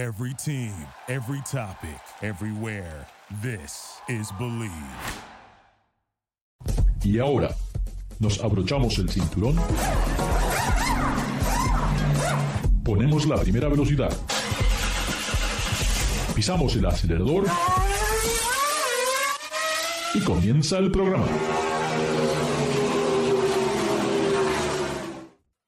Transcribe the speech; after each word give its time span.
Every 0.00 0.32
team, 0.32 0.72
every 1.08 1.42
topic, 1.42 2.00
everywhere. 2.22 3.06
This 3.42 4.00
is 4.08 4.32
Believe. 4.38 4.72
Y 7.04 7.18
ahora, 7.18 7.54
nos 8.18 8.42
abrochamos 8.42 8.98
el 8.98 9.10
cinturón. 9.10 9.56
Ponemos 12.82 13.26
la 13.26 13.36
primera 13.42 13.68
velocidad. 13.68 14.10
Pisamos 16.34 16.74
el 16.76 16.86
acelerador. 16.86 17.44
Y 20.14 20.20
comienza 20.20 20.78
el 20.78 20.90
programa. 20.90 21.26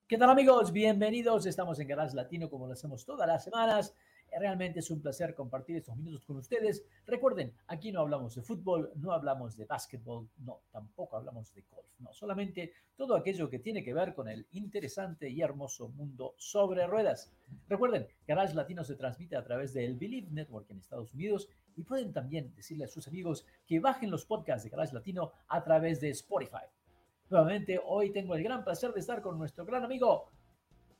¿Qué 0.09 0.17
tal 0.17 0.31
amigos? 0.31 0.73
Bienvenidos. 0.73 1.45
Estamos 1.45 1.79
en 1.81 1.89
Garage 1.89 2.17
Latino 2.17 2.49
como 2.49 2.67
lo 2.67 2.73
hacemos 2.73 3.05
todas 3.05 3.27
las 3.27 3.45
semanas. 3.45 3.95
Realmente 4.39 4.81
es 4.81 4.91
un 4.91 5.01
placer 5.01 5.35
compartir 5.35 5.77
estos 5.77 5.97
minutos 5.97 6.25
con 6.25 6.37
ustedes. 6.37 6.85
Recuerden, 7.07 7.53
aquí 7.67 7.93
no 7.93 8.01
hablamos 8.01 8.35
de 8.35 8.43
fútbol, 8.43 8.91
no 8.97 9.13
hablamos 9.13 9.57
de 9.57 9.67
básquetbol, 9.67 10.29
no, 10.39 10.63
tampoco 10.71 11.17
hablamos 11.17 11.53
de 11.55 11.65
golf, 11.71 11.87
no, 12.01 12.13
solamente 12.13 12.73
todo 12.97 13.15
aquello 13.15 13.51
que 13.51 13.59
tiene 13.59 13.83
que 13.83 13.95
ver 13.95 14.15
con 14.15 14.29
el 14.29 14.47
interesante 14.53 15.29
y 15.29 15.43
hermoso 15.43 15.89
mundo 15.91 16.35
sobre 16.39 16.87
ruedas. 16.87 17.33
Recuerden, 17.69 18.07
Garage 18.27 18.55
Latino 18.55 18.85
se 18.85 18.97
transmite 18.97 19.37
a 19.37 19.45
través 19.45 19.75
del 19.75 19.97
Believe 19.97 20.31
Network 20.31 20.71
en 20.71 20.79
Estados 20.79 21.13
Unidos 21.15 21.49
y 21.77 21.83
pueden 21.83 22.13
también 22.13 22.55
decirle 22.55 22.85
a 22.85 22.89
sus 22.89 23.09
amigos 23.09 23.47
que 23.67 23.81
bajen 23.81 24.11
los 24.11 24.25
podcasts 24.25 24.65
de 24.65 24.71
Garage 24.71 24.95
Latino 24.95 25.33
a 25.49 25.63
través 25.63 26.01
de 26.01 26.11
Spotify. 26.11 26.67
Nuevamente, 27.29 27.81
hoy 27.85 28.11
tengo 28.13 28.35
el 28.35 28.43
gran 28.43 28.65
placer 28.65 28.93
de 28.93 29.01
estar 29.01 29.23
con 29.23 29.39
nuestro 29.39 29.65
gran 29.65 29.85
amigo 29.85 30.31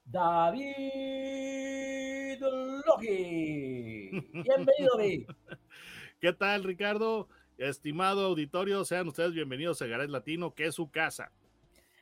David 0.05 2.02
Logi. 2.51 4.11
Bienvenido, 4.33 4.97
David. 4.97 5.27
¿Qué 6.21 6.33
tal, 6.33 6.65
Ricardo? 6.65 7.29
Estimado 7.59 8.27
auditorio, 8.27 8.85
sean 8.85 9.09
ustedes 9.09 9.33
bienvenidos 9.33 9.81
a 9.83 9.87
Garage 9.87 10.11
Latino, 10.11 10.55
que 10.55 10.67
es 10.67 10.75
su 10.75 10.91
casa. 10.91 11.31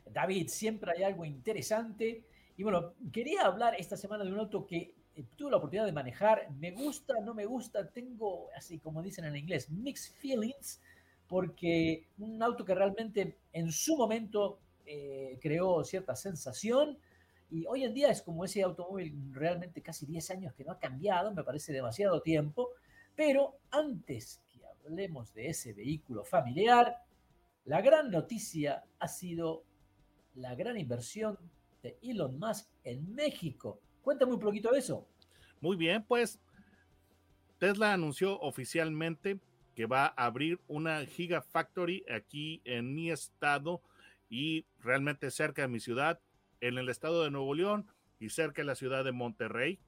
David, 0.07 0.49
siempre 0.49 0.93
hay 0.97 1.03
algo 1.03 1.25
interesante. 1.25 2.25
Y 2.57 2.63
bueno, 2.63 2.95
quería 3.13 3.43
hablar 3.43 3.75
esta 3.79 3.97
semana 3.97 4.25
de 4.25 4.33
un 4.33 4.39
auto 4.39 4.67
que 4.67 4.95
eh, 5.15 5.25
tuve 5.37 5.51
la 5.51 5.59
oportunidad 5.59 5.87
de 5.87 5.93
manejar. 5.93 6.51
Me 6.53 6.71
gusta, 6.71 7.15
no 7.23 7.35
me 7.35 7.45
gusta, 7.45 7.91
tengo, 7.91 8.49
así 8.57 8.79
como 8.79 9.03
dicen 9.03 9.27
en 9.27 9.37
inglés, 9.37 9.71
mixed 9.71 10.15
feelings, 10.17 10.81
porque 11.27 12.09
un 12.19 12.43
auto 12.43 12.65
que 12.65 12.75
realmente 12.75 13.39
en 13.53 13.71
su 13.71 13.97
momento 13.97 14.61
eh, 14.87 15.39
creó 15.41 15.85
cierta 15.85 16.17
sensación 16.17 16.99
y 17.51 17.67
hoy 17.67 17.85
en 17.85 17.95
día 17.95 18.11
es 18.11 18.23
como 18.23 18.45
ese 18.45 18.63
automóvil 18.63 19.33
realmente 19.33 19.83
casi 19.83 20.07
10 20.07 20.31
años 20.31 20.55
que 20.55 20.65
no 20.65 20.73
ha 20.73 20.79
cambiado, 20.79 21.33
me 21.35 21.43
parece 21.43 21.73
demasiado 21.73 22.23
tiempo, 22.23 22.71
pero 23.17 23.59
antes 23.71 24.41
que 24.53 24.61
hablemos 24.65 25.35
de 25.35 25.49
ese 25.49 25.73
vehículo 25.73 26.25
familiar, 26.25 26.97
la 27.65 27.81
gran 27.81 28.11
noticia 28.11 28.85
ha 28.99 29.09
sido 29.09 29.65
la 30.35 30.55
gran 30.55 30.79
inversión 30.79 31.39
de 31.83 31.99
Elon 32.03 32.39
Musk 32.39 32.69
en 32.85 33.13
México. 33.15 33.81
Cuéntame 34.03 34.33
un 34.33 34.41
poquito 34.41 34.71
de 34.71 34.79
eso. 34.79 35.07
Muy 35.61 35.77
bien, 35.77 36.05
pues 36.05 36.41
Tesla 37.59 37.93
anunció 37.93 38.39
oficialmente 38.41 39.41
que 39.75 39.87
va 39.87 40.07
a 40.07 40.27
abrir 40.27 40.61
una 40.69 41.05
Gigafactory 41.05 42.05
aquí 42.11 42.63
en 42.65 42.95
mi 42.95 43.11
estado 43.11 43.83
y 44.29 44.67
realmente 44.79 45.31
cerca 45.31 45.63
de 45.63 45.69
mi 45.69 45.81
ciudad 45.81 46.21
en 46.61 46.79
el 46.79 46.89
estado 46.89 47.23
de 47.23 47.31
Nuevo 47.31 47.55
León 47.55 47.87
y 48.19 48.31
cerca 48.31 48.63
de 48.63 48.67
la 48.67 48.75
ciudad 48.75 49.05
de 49.05 49.13
Monterrey. 49.13 49.79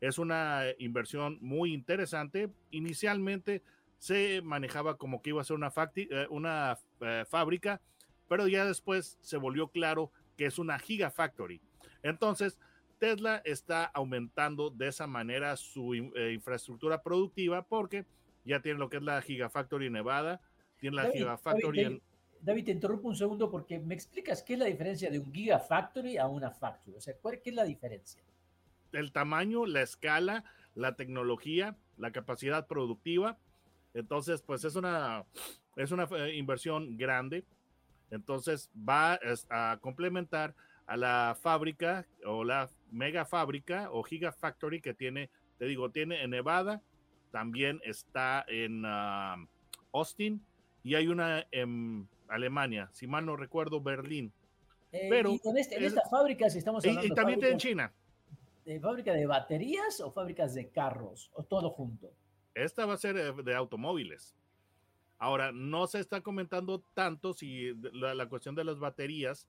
Es 0.00 0.18
una 0.18 0.64
inversión 0.78 1.38
muy 1.40 1.72
interesante. 1.72 2.50
Inicialmente 2.70 3.62
se 3.98 4.42
manejaba 4.42 4.96
como 4.98 5.22
que 5.22 5.30
iba 5.30 5.40
a 5.40 5.44
ser 5.44 5.56
una, 5.56 5.72
eh, 5.96 6.26
una 6.30 6.78
eh, 7.00 7.24
fábrica, 7.28 7.80
pero 8.28 8.48
ya 8.48 8.64
después 8.64 9.18
se 9.20 9.36
volvió 9.36 9.68
claro 9.68 10.12
que 10.36 10.46
es 10.46 10.58
una 10.58 10.78
gigafactory. 10.78 11.60
Entonces, 12.02 12.58
Tesla 12.98 13.42
está 13.44 13.84
aumentando 13.84 14.70
de 14.70 14.88
esa 14.88 15.06
manera 15.06 15.56
su 15.56 15.94
eh, 15.94 16.32
infraestructura 16.32 17.02
productiva 17.02 17.66
porque 17.66 18.06
ya 18.44 18.60
tiene 18.60 18.78
lo 18.78 18.88
que 18.88 18.98
es 18.98 19.02
la 19.02 19.20
Gigafactory 19.22 19.90
Nevada, 19.90 20.40
tiene 20.78 20.96
la 20.96 21.10
Gigafactory 21.10 21.80
en 21.80 21.92
David, 21.94 22.02
te 22.44 22.70
interrumpo 22.70 23.08
un 23.08 23.16
segundo 23.16 23.50
porque 23.50 23.78
me 23.78 23.94
explicas 23.94 24.42
qué 24.42 24.54
es 24.54 24.58
la 24.58 24.66
diferencia 24.66 25.10
de 25.10 25.18
un 25.18 25.32
Gigafactory 25.32 26.18
a 26.18 26.26
una 26.26 26.50
factory. 26.50 26.96
O 26.96 27.00
sea, 27.00 27.14
¿qué 27.42 27.50
es 27.50 27.54
la 27.54 27.64
diferencia? 27.64 28.22
El 28.92 29.12
tamaño, 29.12 29.66
la 29.66 29.82
escala, 29.82 30.44
la 30.74 30.94
tecnología, 30.94 31.76
la 31.96 32.12
capacidad 32.12 32.66
productiva. 32.66 33.38
Entonces, 33.94 34.42
pues 34.42 34.64
es 34.64 34.76
una, 34.76 35.24
es 35.76 35.90
una 35.90 36.04
eh, 36.04 36.34
inversión 36.34 36.96
grande. 36.96 37.44
Entonces 38.10 38.70
va 38.76 39.18
a 39.48 39.78
complementar 39.80 40.54
a 40.86 40.96
la 40.96 41.36
fábrica 41.40 42.06
o 42.26 42.44
la 42.44 42.68
mega 42.90 43.24
fábrica 43.24 43.88
o 43.90 44.02
gigafactory 44.02 44.80
que 44.80 44.94
tiene, 44.94 45.30
te 45.58 45.64
digo, 45.64 45.90
tiene 45.90 46.22
en 46.22 46.30
Nevada, 46.30 46.82
también 47.32 47.80
está 47.84 48.44
en 48.46 48.84
ah, 48.86 49.36
Austin 49.92 50.44
y 50.82 50.94
hay 50.94 51.08
una 51.08 51.46
Alemania, 52.28 52.88
si 52.92 53.06
mal 53.06 53.26
no 53.26 53.36
recuerdo, 53.36 53.80
Berlín. 53.80 54.32
Eh, 54.92 55.08
Pero 55.10 55.32
y 55.32 55.40
en, 55.44 55.58
este, 55.58 55.84
esta 55.84 56.02
fábrica, 56.08 56.48
si 56.50 56.58
estamos 56.58 56.84
hablando. 56.84 57.06
Y, 57.06 57.12
y 57.12 57.14
también 57.14 57.44
en 57.44 57.58
China. 57.58 57.92
¿De 58.64 58.80
fábrica 58.80 59.12
de 59.12 59.26
baterías 59.26 60.00
o 60.00 60.10
fábricas 60.10 60.54
de 60.54 60.70
carros? 60.70 61.30
¿O 61.34 61.42
todo 61.42 61.70
junto? 61.70 62.12
Esta 62.54 62.86
va 62.86 62.94
a 62.94 62.98
ser 62.98 63.16
eh, 63.16 63.32
de 63.42 63.54
automóviles. 63.54 64.34
Ahora, 65.18 65.52
no 65.52 65.86
se 65.86 66.00
está 66.00 66.20
comentando 66.20 66.82
tanto 66.94 67.32
si 67.32 67.74
la, 67.92 68.28
cuestión 68.28 68.54
de 68.54 68.64
las 68.64 68.78
baterías, 68.78 69.48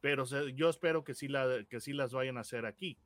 pero 0.00 0.24
yo 0.54 0.68
espero 0.68 1.04
que 1.04 1.14
sí, 1.14 1.28
la, 1.28 1.64
que 1.68 1.80
sí 1.80 1.92
las 1.92 2.12
vayan 2.12 2.38
a 2.38 2.40
hacer 2.40 2.66
aquí. 2.66 2.98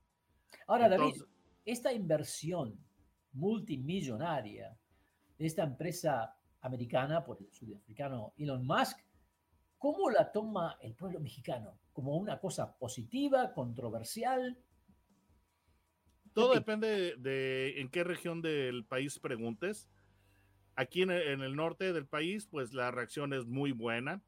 Ahora, 0.66 0.88
David, 0.88 1.22
esta 1.64 1.92
inversión 1.92 2.78
multimillonaria 3.32 4.76
de 5.38 5.46
esta 5.46 5.64
empresa 5.64 6.35
americana 6.66 7.24
por 7.24 7.38
el 7.40 7.48
sudafricano 7.52 8.34
Elon 8.36 8.66
Musk, 8.66 8.98
¿cómo 9.78 10.10
la 10.10 10.30
toma 10.32 10.78
el 10.80 10.94
pueblo 10.94 11.20
mexicano? 11.20 11.78
¿Como 11.92 12.16
una 12.16 12.38
cosa 12.38 12.76
positiva, 12.76 13.52
controversial? 13.52 14.58
Todo 16.32 16.52
depende 16.52 17.16
de 17.16 17.80
en 17.80 17.88
qué 17.88 18.04
región 18.04 18.42
del 18.42 18.84
país 18.84 19.18
preguntes. 19.18 19.88
Aquí 20.74 21.00
en 21.00 21.10
el, 21.10 21.56
norte 21.56 21.94
del 21.94 22.06
país, 22.06 22.46
pues 22.46 22.74
la 22.74 22.90
reacción 22.90 23.32
es 23.32 23.46
muy 23.46 23.72
buena. 23.72 24.22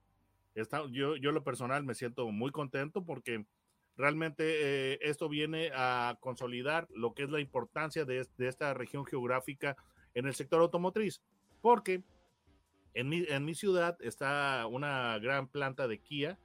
Está, 0.55 0.87
yo, 0.91 1.17
yo 1.17 1.33
lo 1.33 1.45
personal 1.45 1.85
me 1.85 1.95
siento 1.95 2.27
muy 2.31 2.51
contento 2.51 3.05
porque 3.05 3.45
realmente 3.99 4.45
eh, 4.93 4.99
esto 5.03 5.29
viene 5.29 5.71
a 5.75 6.17
consolidar 6.21 6.89
lo 6.95 7.13
que 7.13 7.25
es 7.25 7.31
la 7.31 7.41
importancia 7.41 8.07
de, 8.07 8.27
de, 8.39 8.49
esta 8.49 8.73
región 8.73 9.05
geográfica 9.05 9.77
en 10.15 10.27
el 10.27 10.35
sector 10.35 10.63
automotriz, 10.63 11.21
porque 11.61 12.03
en 12.99 13.45
mi, 13.45 13.55
ciudad 13.55 13.97
está 14.01 14.67
una 14.67 15.21
gran 15.21 15.47
planta 15.47 15.87
de 15.87 15.99
Kia 15.99 16.37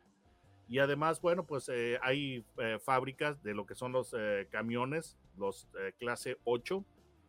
y 0.69 0.77
además, 0.77 1.19
bueno, 1.19 1.47
pues 1.47 1.67
eh, 1.69 1.97
hay 2.03 2.45
eh, 2.59 2.77
fábricas 2.79 3.41
de 3.41 3.55
lo 3.55 3.65
que 3.65 3.73
son 3.73 3.91
los 3.91 4.13
eh, 4.15 4.47
camiones, 4.51 5.17
los 5.35 5.67
clase 5.97 6.37
8 6.43 6.85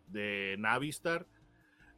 de 0.08 0.56
Navistar. 0.58 1.26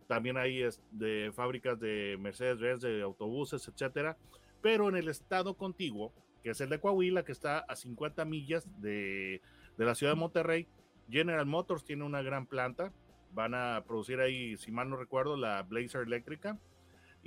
También 0.06 0.36
hay 0.36 0.69
de 0.92 1.32
fábricas 1.34 1.81
de 1.81 2.16
Mercedes-Benz, 2.20 2.82
de 2.82 3.03
autobuses, 3.03 3.66
etcétera. 3.66 4.16
Pero 4.62 4.88
en 4.88 4.94
el 4.94 5.09
estado 5.09 5.54
contiguo, 5.54 6.12
que 6.44 6.50
es 6.50 6.60
el 6.60 6.69
de 6.69 6.78
Coahuila, 6.78 7.25
que 7.25 7.32
está 7.32 7.59
a 7.59 7.75
50 7.75 8.25
millas 8.25 8.69
de, 8.81 9.42
de 9.76 9.84
la 9.84 9.97
ciudad 9.97 10.12
de 10.12 10.20
Monterrey, 10.20 10.69
General 11.10 11.44
Motors 11.44 11.84
tiene 11.84 12.04
una 12.04 12.22
gran 12.22 12.47
planta. 12.47 12.92
Van 13.32 13.53
a 13.54 13.83
producir 13.84 14.21
ahí, 14.21 14.56
si 14.56 14.71
mal 14.71 14.89
no 14.89 14.97
recuerdo, 14.97 15.36
la 15.36 15.62
Blazer 15.65 16.03
eléctrica 16.03 16.56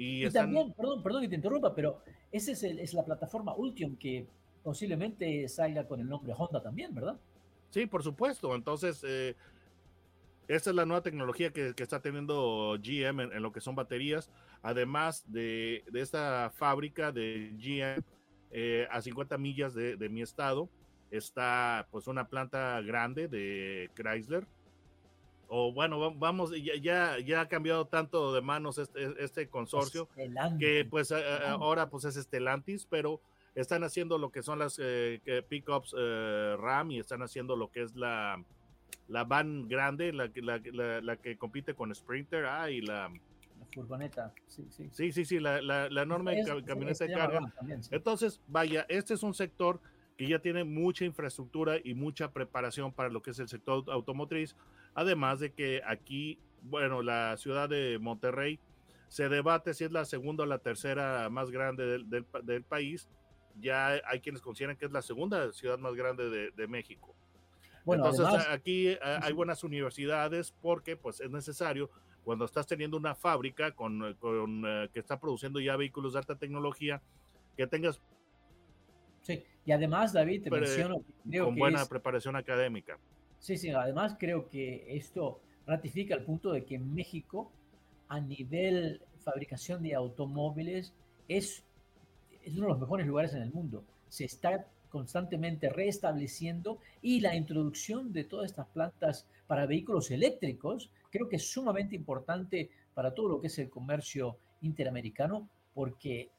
y, 0.01 0.29
también, 0.29 0.71
perdón, 0.71 1.03
perdón 1.03 1.23
que 1.23 1.27
te 1.27 1.35
interrumpa, 1.35 1.75
pero 1.75 2.01
esa 2.31 2.53
es, 2.53 2.63
es 2.63 2.93
la 2.93 3.03
plataforma 3.03 3.53
Ultium 3.53 3.97
que 3.97 4.25
posiblemente 4.63 5.45
salga 5.49 5.85
con 5.85 5.99
el 5.99 6.07
nombre 6.07 6.33
Honda 6.37 6.63
también, 6.63 6.95
¿verdad? 6.95 7.19
Sí, 7.69 7.85
por 7.85 8.01
supuesto. 8.01 8.55
Entonces, 8.55 9.03
eh, 9.05 9.35
esta 10.47 10.69
es 10.69 10.75
la 10.77 10.85
nueva 10.85 11.03
tecnología 11.03 11.51
que, 11.51 11.73
que 11.75 11.83
está 11.83 12.01
teniendo 12.01 12.77
GM 12.81 13.23
en, 13.23 13.43
lo 13.43 13.51
que 13.51 13.59
son 13.59 13.75
baterías. 13.75 14.31
Además 14.61 15.29
de, 15.29 15.83
de 15.91 15.99
esta 15.99 16.49
fábrica 16.55 17.11
de 17.11 17.51
GM 17.57 18.01
eh, 18.51 18.87
a 18.89 19.01
50 19.01 19.37
millas 19.37 19.73
de, 19.73 19.97
de, 19.97 20.07
mi 20.07 20.21
estado, 20.21 20.69
está 21.11 21.89
pues 21.91 22.07
una 22.07 22.29
planta 22.29 22.79
grande 22.79 23.27
de 23.27 23.89
Chrysler 23.95 24.47
o 25.49 25.73
bueno, 25.73 26.13
vamos, 26.15 26.51
ya, 26.81 27.17
ya, 27.19 27.41
ha 27.41 27.47
cambiado 27.47 27.85
tanto 27.87 28.33
de 28.33 28.41
manos 28.41 28.77
este, 28.77 29.13
este 29.23 29.49
consorcio 29.49 30.07
que 30.59 30.85
pues 30.89 31.11
ahora 31.11 31.89
pues 31.89 32.05
es 32.05 32.15
Estelantis, 32.15 32.85
pero 32.85 33.19
están 33.55 33.83
haciendo 33.83 34.17
lo 34.17 34.31
que 34.31 34.43
son 34.43 34.59
las 34.59 34.79
eh, 34.81 35.19
pickups 35.49 35.95
eh, 35.97 36.55
RAM 36.57 36.91
y 36.91 36.99
están 36.99 37.21
haciendo 37.23 37.55
lo 37.55 37.71
que 37.71 37.81
es 37.81 37.95
la 37.95 38.41
la 39.07 39.23
van 39.23 39.67
grande, 39.67 40.13
la, 40.13 40.29
la, 40.35 40.61
la, 40.71 41.01
la 41.01 41.15
que 41.17 41.35
compite 41.35 41.73
con 41.73 41.93
Sprinter, 41.95 42.45
ah, 42.45 42.69
y 42.69 42.81
la... 42.81 43.11
Furgoneta, 43.73 44.31
sí, 44.45 44.67
sí. 44.69 44.87
Sí, 44.91 45.11
sí, 45.11 45.25
sí, 45.25 45.39
la, 45.39 45.61
la, 45.63 45.89
la 45.89 46.03
enorme 46.03 46.39
Es- 46.39 46.47
camioneta 46.63 47.05
de 47.05 47.13
carga. 47.13 47.51
también, 47.57 47.81
sí. 47.83 47.89
Entonces, 47.93 48.39
vaya, 48.47 48.85
este 48.87 49.15
es 49.15 49.23
un 49.23 49.33
sector 49.33 49.79
que 50.15 50.27
ya 50.27 50.37
tiene 50.37 50.63
mucha 50.63 51.05
infraestructura 51.05 51.77
y 51.83 51.95
mucha 51.95 52.31
preparación 52.31 52.91
para 52.93 53.09
lo 53.09 53.21
que 53.23 53.31
es 53.31 53.39
el 53.39 53.47
sector 53.47 53.83
automotriz, 53.89 54.55
además 54.99 55.39
de 55.39 55.53
que 55.53 55.81
aquí, 55.85 56.39
bueno, 56.61 57.01
la 57.01 57.35
ciudad 57.37 57.69
de 57.69 57.97
Monterrey 57.99 58.59
se 59.07 59.29
debate 59.29 59.73
si 59.73 59.85
es 59.85 59.91
la 59.91 60.05
segunda 60.05 60.43
o 60.43 60.47
la 60.47 60.59
tercera 60.59 61.29
más 61.29 61.49
grande 61.51 61.85
del, 61.85 62.09
del 62.09 62.25
pa- 62.25 62.41
del 62.41 62.63
país. 62.63 63.09
Ya 63.59 63.87
hay 64.05 64.19
quienes 64.21 64.41
consideran 64.41 64.77
que 64.77 64.85
es 64.85 64.91
la 64.91 65.01
segunda 65.01 65.51
ciudad 65.51 65.79
más 65.79 65.95
grande 65.95 66.29
de, 66.29 66.51
de 66.51 66.67
México. 66.67 67.15
Bueno, 67.83 68.03
Entonces 68.05 68.25
además, 68.27 68.47
aquí 68.51 68.89
eh, 68.89 68.99
hay 69.01 69.33
buenas 69.33 69.63
universidades 69.63 70.51
porque 70.61 70.95
pues 70.95 71.19
es 71.21 71.31
necesario 71.31 71.89
cuando 72.23 72.45
estás 72.45 72.67
teniendo 72.67 72.97
una 72.97 73.15
fábrica 73.15 73.71
con, 73.71 74.03
eh, 74.05 74.15
con, 74.19 74.63
eh, 74.65 74.89
que 74.93 74.99
está 74.99 75.19
produciendo 75.19 75.59
ya 75.59 75.75
vehículos 75.75 76.13
de 76.13 76.19
alta 76.19 76.35
tecnología 76.37 77.01
que 77.57 77.65
tengas 77.67 77.99
sí. 79.21 79.43
Y 79.65 79.71
además, 79.71 80.13
David, 80.13 80.43
te 80.43 80.51
menciono, 80.51 81.03
creo 81.29 81.45
con 81.45 81.55
que 81.55 81.59
buena 81.59 81.81
es- 81.81 81.89
preparación 81.89 82.35
académica. 82.35 82.99
Sí, 83.39 83.57
sí, 83.57 83.69
además 83.69 84.15
creo 84.19 84.49
que 84.49 84.85
esto 84.97 85.39
ratifica 85.65 86.15
el 86.15 86.23
punto 86.23 86.51
de 86.51 86.65
que 86.65 86.77
México, 86.77 87.51
a 88.07 88.19
nivel 88.19 89.01
fabricación 89.23 89.83
de 89.83 89.95
automóviles, 89.95 90.93
es, 91.27 91.63
es 92.43 92.53
uno 92.53 92.63
de 92.63 92.73
los 92.73 92.79
mejores 92.79 93.07
lugares 93.07 93.33
en 93.33 93.41
el 93.41 93.51
mundo. 93.51 93.83
Se 94.09 94.25
está 94.25 94.67
constantemente 94.89 95.69
restableciendo 95.69 96.79
y 97.01 97.21
la 97.21 97.35
introducción 97.35 98.11
de 98.11 98.23
todas 98.23 98.49
estas 98.49 98.67
plantas 98.67 99.27
para 99.47 99.67
vehículos 99.67 100.09
eléctricos 100.11 100.89
creo 101.11 101.29
que 101.29 101.35
es 101.35 101.51
sumamente 101.51 101.95
importante 101.95 102.69
para 102.93 103.13
todo 103.13 103.29
lo 103.29 103.41
que 103.41 103.47
es 103.47 103.59
el 103.59 103.69
comercio 103.69 104.37
interamericano 104.61 105.47
porque 105.73 106.29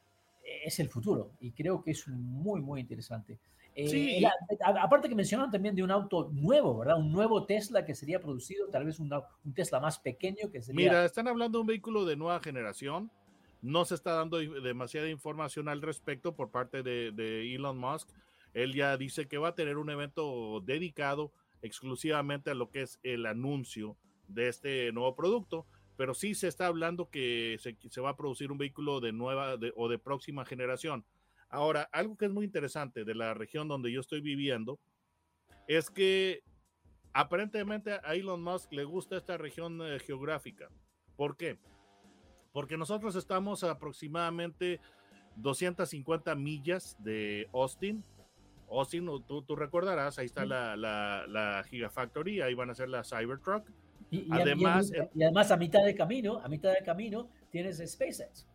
es 0.43 0.79
el 0.79 0.89
futuro 0.89 1.31
y 1.39 1.51
creo 1.51 1.81
que 1.81 1.91
es 1.91 2.07
muy, 2.07 2.61
muy 2.61 2.81
interesante. 2.81 3.39
Eh, 3.85 3.87
Sí. 3.87 4.17
el- 4.17 4.25
a- 4.25 4.83
aparte 4.83 5.07
que 5.09 5.15
mencionaron 5.15 5.51
también 5.51 5.75
de 5.75 5.83
un 5.83 5.91
auto 5.91 6.29
nuevo, 6.33 6.77
¿verdad? 6.77 6.97
Un 6.99 7.11
nuevo 7.11 7.45
Tesla 7.45 7.85
que 7.85 7.95
sería 7.95 8.19
producido, 8.19 8.67
tal 8.67 8.85
vez 8.85 8.99
un, 8.99 9.11
Tesla 9.53 9.79
más 9.79 9.99
pequeño 9.99 10.49
que 10.51 10.61
sería... 10.61 10.75
Mira, 10.89 11.05
están 11.05 11.27
hablando 11.27 11.57
de 11.57 11.61
un 11.61 11.67
vehículo 11.67 12.05
de 12.05 12.15
nueva 12.15 12.39
generación. 12.39 13.11
No 13.61 13.85
se 13.85 13.93
está 13.95 14.13
dando 14.13 14.37
demasiada 14.39 15.07
información 15.09 15.69
al 15.69 15.81
respecto 15.81 16.35
por 16.35 16.49
parte 16.49 16.81
de, 16.83 17.11
de 17.11 17.53
Elon 17.53 17.77
Musk. 17.77 18.09
Él 18.53 18.73
ya 18.73 18.97
dice 18.97 19.27
que 19.27 19.37
va 19.37 19.49
a 19.49 19.55
tener 19.55 19.77
un 19.77 19.89
evento 19.91 20.61
dedicado 20.65 21.31
exclusivamente 21.61 22.49
a 22.49 22.53
lo 22.55 22.69
que 22.69 22.81
es 22.81 22.99
el 23.03 23.25
anuncio 23.25 23.95
de 24.27 24.47
este 24.49 24.91
nuevo 24.91 25.15
producto, 25.15 25.65
pero 25.95 26.13
sí 26.13 26.33
se 26.35 26.47
está 26.47 26.67
hablando 26.67 27.09
que 27.09 27.57
se, 27.59 27.77
se 27.89 28.01
va 28.01 28.09
a 28.11 28.17
producir 28.17 28.51
un 28.51 28.57
vehículo 28.57 28.99
de 28.99 29.11
nueva 29.11 29.57
de- 29.57 29.73
o 29.75 29.87
de 29.89 29.99
próxima 29.99 30.43
generación. 30.45 31.05
Ahora, 31.51 31.89
algo 31.91 32.15
que 32.17 32.25
es 32.25 32.31
muy 32.31 32.45
interesante 32.45 33.03
de 33.03 33.13
la 33.13 33.33
región 33.33 33.67
donde 33.67 33.91
yo 33.91 33.99
estoy 33.99 34.21
viviendo 34.21 34.79
es 35.67 35.89
que 35.89 36.41
aparentemente 37.13 37.91
a 38.03 38.15
Elon 38.15 38.41
Musk 38.41 38.71
le 38.71 38.85
gusta 38.85 39.17
esta 39.17 39.37
región 39.37 39.79
eh, 39.81 39.99
geográfica. 39.99 40.69
¿Por 41.17 41.35
qué? 41.35 41.59
Porque 42.53 42.77
nosotros 42.77 43.15
estamos 43.15 43.63
a 43.63 43.71
aproximadamente 43.71 44.79
250 45.35 46.35
millas 46.35 46.95
de 46.99 47.49
Austin. 47.53 48.03
Austin, 48.69 49.05
tú, 49.27 49.41
tú 49.41 49.55
recordarás, 49.57 50.17
ahí 50.19 50.25
está 50.27 50.43
Sí. 50.43 50.47
la, 50.49 50.77
la, 50.77 51.25
la 51.27 51.63
Gigafactory, 51.69 52.39
ahí 52.41 52.53
van 52.53 52.69
a 52.69 52.75
ser 52.75 52.87
la 52.89 53.03
Cybertruck. 53.03 53.69
Y, 54.09 54.19
y- 54.19 54.21
y- 54.27 54.31
Además, 54.31 54.89
y, 54.91 54.97
eh, 54.99 55.09
y 55.15 55.23
además 55.23 55.51
a 55.51 55.57
mitad 55.57 55.83
de 55.83 55.95
camino, 55.95 56.39
a 56.39 56.47
mitad 56.47 56.73
de 56.73 56.83
camino 56.83 57.29
tienes 57.51 57.77
SpaceX. 57.85 58.47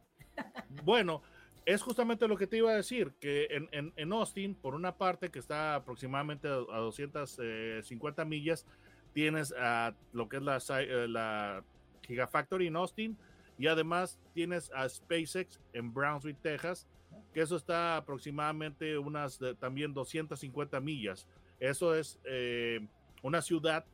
Bueno, 0.84 1.22
es 1.66 1.82
justamente 1.82 2.26
lo 2.28 2.36
que 2.38 2.46
te 2.46 2.56
iba 2.58 2.70
a 2.70 2.76
decir, 2.76 3.12
que 3.20 3.46
en, 3.50 3.68
en- 3.72 3.92
en 3.96 4.12
Austin, 4.12 4.54
por 4.54 4.74
una 4.74 4.96
parte 4.96 5.30
que 5.30 5.38
está 5.40 5.74
aproximadamente 5.74 6.48
a, 6.48 6.52
a 6.52 6.78
250 6.78 8.24
millas, 8.24 8.64
tienes 9.12 9.52
a 9.58 9.94
lo 10.12 10.28
que 10.28 10.36
es 10.38 10.42
la, 10.42 10.58
eh, 10.80 11.08
la 11.08 11.64
Gigafactory 12.06 12.68
en 12.68 12.76
Austin 12.76 13.18
y 13.58 13.66
además 13.66 14.20
tienes 14.32 14.70
a 14.74 14.88
SpaceX 14.88 15.60
en 15.72 15.92
Brownsville, 15.92 16.38
Texas, 16.40 16.86
que 17.32 17.40
eso 17.40 17.56
está 17.56 17.96
aproximadamente 17.96 18.96
unas 18.98 19.38
también 19.58 19.92
250 19.92 20.80
millas. 20.80 21.26
Eso 21.58 21.94
es 21.94 22.18
eh, 22.24 22.86
una 23.22 23.40
ciudad 23.42 23.84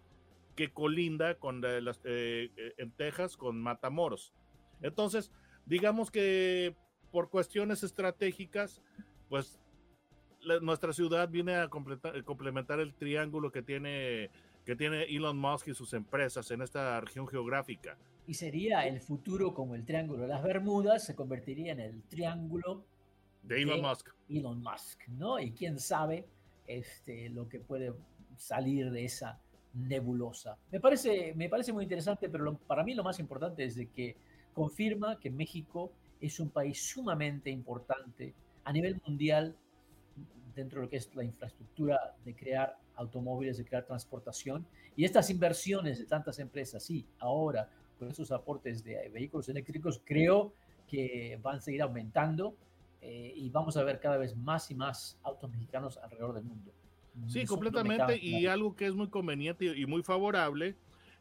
que 0.56 0.72
colinda 0.72 1.36
con 1.36 1.64
eh, 1.64 1.78
eh, 2.04 2.50
eh, 2.56 2.74
en 2.76 2.90
Texas 2.90 3.36
con 3.36 3.60
Matamoros. 3.62 4.34
Entonces, 4.82 5.32
digamos 5.64 6.10
que 6.10 6.74
por 7.12 7.28
cuestiones 7.28 7.82
estratégicas, 7.84 8.82
pues 9.28 9.60
la- 10.40 10.58
nuestra 10.58 10.92
ciudad 10.92 11.28
viene 11.28 11.54
a 11.54 11.68
completar- 11.68 12.24
complementar 12.24 12.80
el 12.80 12.94
triángulo 12.94 13.52
que 13.52 13.62
tiene, 13.62 14.30
que 14.64 14.74
tiene 14.74 15.04
Elon 15.04 15.38
Musk 15.38 15.68
y 15.68 15.74
sus 15.74 15.92
empresas 15.92 16.50
en 16.50 16.62
esta 16.62 17.00
región 17.00 17.28
geográfica. 17.28 17.96
Y 18.26 18.34
sería 18.34 18.86
el 18.86 19.00
futuro 19.00 19.52
como 19.52 19.74
el 19.74 19.84
Triángulo 19.84 20.22
de 20.22 20.28
las 20.28 20.42
Bermudas, 20.42 21.04
se 21.04 21.14
convertiría 21.14 21.72
en 21.72 21.80
el 21.80 22.02
Triángulo 22.04 22.84
De 23.42 23.60
Elon 23.60 23.76
de 23.76 23.82
Musk. 23.88 24.08
Elon 24.28 24.62
Musk, 24.62 25.08
¿no? 25.08 25.38
Y 25.40 25.50
quién 25.52 25.78
sabe 25.78 26.24
este, 26.68 27.28
lo 27.28 27.48
que 27.48 27.58
puede 27.58 27.92
salir 28.36 28.90
de 28.92 29.04
esa 29.04 29.40
nebulosa. 29.74 30.56
Me 30.70 30.78
parece, 30.78 31.34
me 31.34 31.48
parece 31.48 31.72
muy 31.72 31.82
interesante, 31.82 32.28
pero 32.28 32.44
lo- 32.44 32.56
para 32.56 32.84
mí 32.84 32.94
lo 32.94 33.02
más 33.02 33.18
importante 33.18 33.64
es 33.64 33.74
de 33.74 33.88
que 33.88 34.16
confirma 34.54 35.18
que 35.18 35.28
México 35.28 35.92
es 36.22 36.40
un 36.40 36.50
país 36.50 36.80
sumamente 36.80 37.50
importante 37.50 38.32
a 38.64 38.72
nivel 38.72 39.00
mundial 39.04 39.54
dentro 40.54 40.80
de 40.80 40.86
lo 40.86 40.90
que 40.90 40.96
es 40.96 41.14
la 41.14 41.24
infraestructura 41.24 42.14
de 42.24 42.34
crear 42.34 42.78
automóviles, 42.96 43.58
de 43.58 43.64
crear 43.64 43.84
transportación. 43.84 44.64
Y 44.96 45.04
estas 45.04 45.30
inversiones 45.30 45.98
de 45.98 46.06
tantas 46.06 46.38
empresas, 46.38 46.82
sí, 46.82 47.04
ahora 47.18 47.68
con 47.98 48.08
esos 48.08 48.30
aportes 48.32 48.84
de 48.84 49.08
vehículos 49.08 49.48
eléctricos, 49.48 50.00
creo 50.04 50.52
que 50.86 51.38
van 51.42 51.56
a 51.56 51.60
seguir 51.60 51.82
aumentando 51.82 52.54
eh, 53.00 53.32
y 53.34 53.50
vamos 53.50 53.76
a 53.76 53.82
ver 53.82 53.98
cada 53.98 54.16
vez 54.16 54.36
más 54.36 54.70
y 54.70 54.74
más 54.74 55.18
autos 55.22 55.50
mexicanos 55.50 55.98
alrededor 55.98 56.34
del 56.34 56.44
mundo. 56.44 56.72
Sí, 57.26 57.40
Eso 57.40 57.54
completamente. 57.54 58.18
Y 58.22 58.46
algo 58.46 58.76
que 58.76 58.86
es 58.86 58.94
muy 58.94 59.08
conveniente 59.08 59.64
y 59.64 59.86
muy 59.86 60.02
favorable 60.02 60.76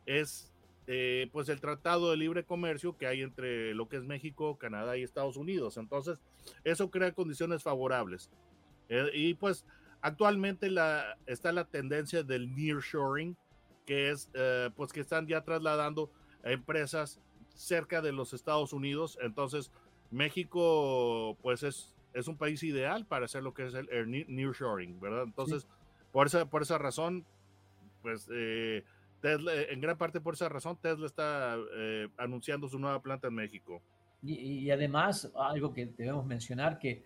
es 0.06 0.51
eh, 0.94 1.30
pues 1.32 1.48
el 1.48 1.62
tratado 1.62 2.12
de 2.12 2.18
libre 2.18 2.44
comercio 2.44 2.98
que 2.98 3.08
hay 3.08 3.22
entre 3.22 3.74
lo 3.74 3.88
que 3.88 3.96
es 3.96 4.04
México, 4.04 4.58
Canadá 4.58 4.98
y 4.98 5.04
Estados 5.04 5.38
Unidos. 5.38 5.78
Entonces, 5.78 6.20
eso 6.66 6.92
crea 6.92 7.14
condiciones 7.14 7.64
favorables. 7.64 8.30
Eh, 8.90 9.10
y 9.14 9.34
pues 9.36 9.66
actualmente 10.02 10.70
la, 10.70 11.18
está 11.28 11.54
la 11.54 11.64
tendencia 11.64 12.24
del 12.24 12.54
nearshoring, 12.54 13.38
que 13.86 14.10
es 14.10 14.30
eh, 14.34 14.70
pues 14.76 14.92
que 14.92 15.00
están 15.00 15.28
ya 15.28 15.46
trasladando 15.46 16.12
a 16.44 16.52
empresas 16.52 17.22
cerca 17.56 18.02
de 18.02 18.12
los 18.12 18.34
Estados 18.34 18.74
Unidos. 18.74 19.18
Entonces, 19.22 19.72
México 20.10 21.38
pues 21.42 21.64
es, 21.64 21.96
es 22.14 22.28
un 22.28 22.36
país 22.36 22.64
ideal 22.64 23.06
para 23.06 23.26
hacer 23.26 23.44
lo 23.44 23.54
que 23.54 23.68
es 23.68 23.74
el, 23.76 23.88
el 23.92 24.12
ne- 24.12 24.26
nearshoring, 24.28 25.00
¿verdad? 25.00 25.24
Entonces, 25.24 25.66
por, 26.12 26.28
esa, 26.28 26.50
por 26.50 26.64
esa 26.64 26.78
razón, 26.78 27.26
pues 28.02 28.28
eh, 28.34 28.84
Tesla, 29.22 29.54
en 29.70 29.80
gran 29.80 29.98
parte 29.98 30.20
por 30.20 30.34
esa 30.34 30.50
razón, 30.50 30.78
Tesla 30.82 31.06
está 31.06 31.56
eh, 31.76 32.10
anunciando 32.18 32.68
su 32.68 32.80
nueva 32.80 33.02
planta 33.02 33.28
en 33.28 33.36
México. 33.36 33.82
Y, 34.24 34.34
y 34.36 34.72
además, 34.72 35.32
algo 35.36 35.74
que 35.74 35.86
debemos 35.86 36.26
mencionar, 36.26 36.78
que 36.80 37.04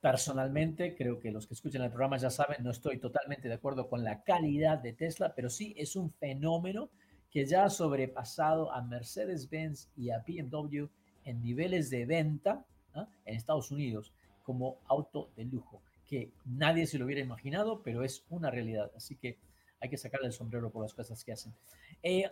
personalmente, 0.00 0.94
creo 0.94 1.18
que 1.18 1.30
los 1.30 1.46
que 1.46 1.54
escuchan 1.54 1.82
el 1.82 1.90
programa 1.90 2.16
ya 2.16 2.30
saben, 2.30 2.62
no 2.62 2.70
estoy 2.70 2.98
totalmente 2.98 3.48
de 3.48 3.54
acuerdo 3.54 3.88
con 3.88 4.04
la 4.04 4.22
calidad 4.22 4.78
de 4.78 4.92
Tesla, 4.92 5.34
pero 5.34 5.50
sí 5.50 5.74
es 5.76 5.96
un 5.96 6.10
fenómeno 6.12 6.90
que 7.30 7.44
ya 7.44 7.64
ha 7.64 7.70
sobrepasado 7.70 8.72
a 8.72 8.82
Mercedes-Benz 8.82 9.90
y 9.96 10.10
a 10.10 10.24
BMW 10.26 10.86
en 11.24 11.42
niveles 11.42 11.90
de 11.90 12.06
venta 12.06 12.64
¿ah? 12.94 13.08
en 13.24 13.34
Estados 13.36 13.70
Unidos 13.70 14.12
como 14.42 14.78
auto 14.86 15.28
de 15.36 15.44
lujo, 15.44 15.82
que 16.06 16.30
nadie 16.44 16.86
se 16.86 16.98
lo 16.98 17.04
hubiera 17.04 17.20
imaginado, 17.20 17.82
pero 17.82 18.04
es 18.04 18.24
una 18.30 18.50
realidad. 18.50 18.90
Así 18.96 19.16
que 19.16 19.36
hay 19.80 19.88
que 19.88 19.96
sacarle 19.96 20.28
el 20.28 20.32
sombrero 20.32 20.70
por 20.70 20.82
las 20.82 20.94
cosas 20.94 21.22
que 21.24 21.32
hacen. 21.32 21.54
Eh, 22.02 22.30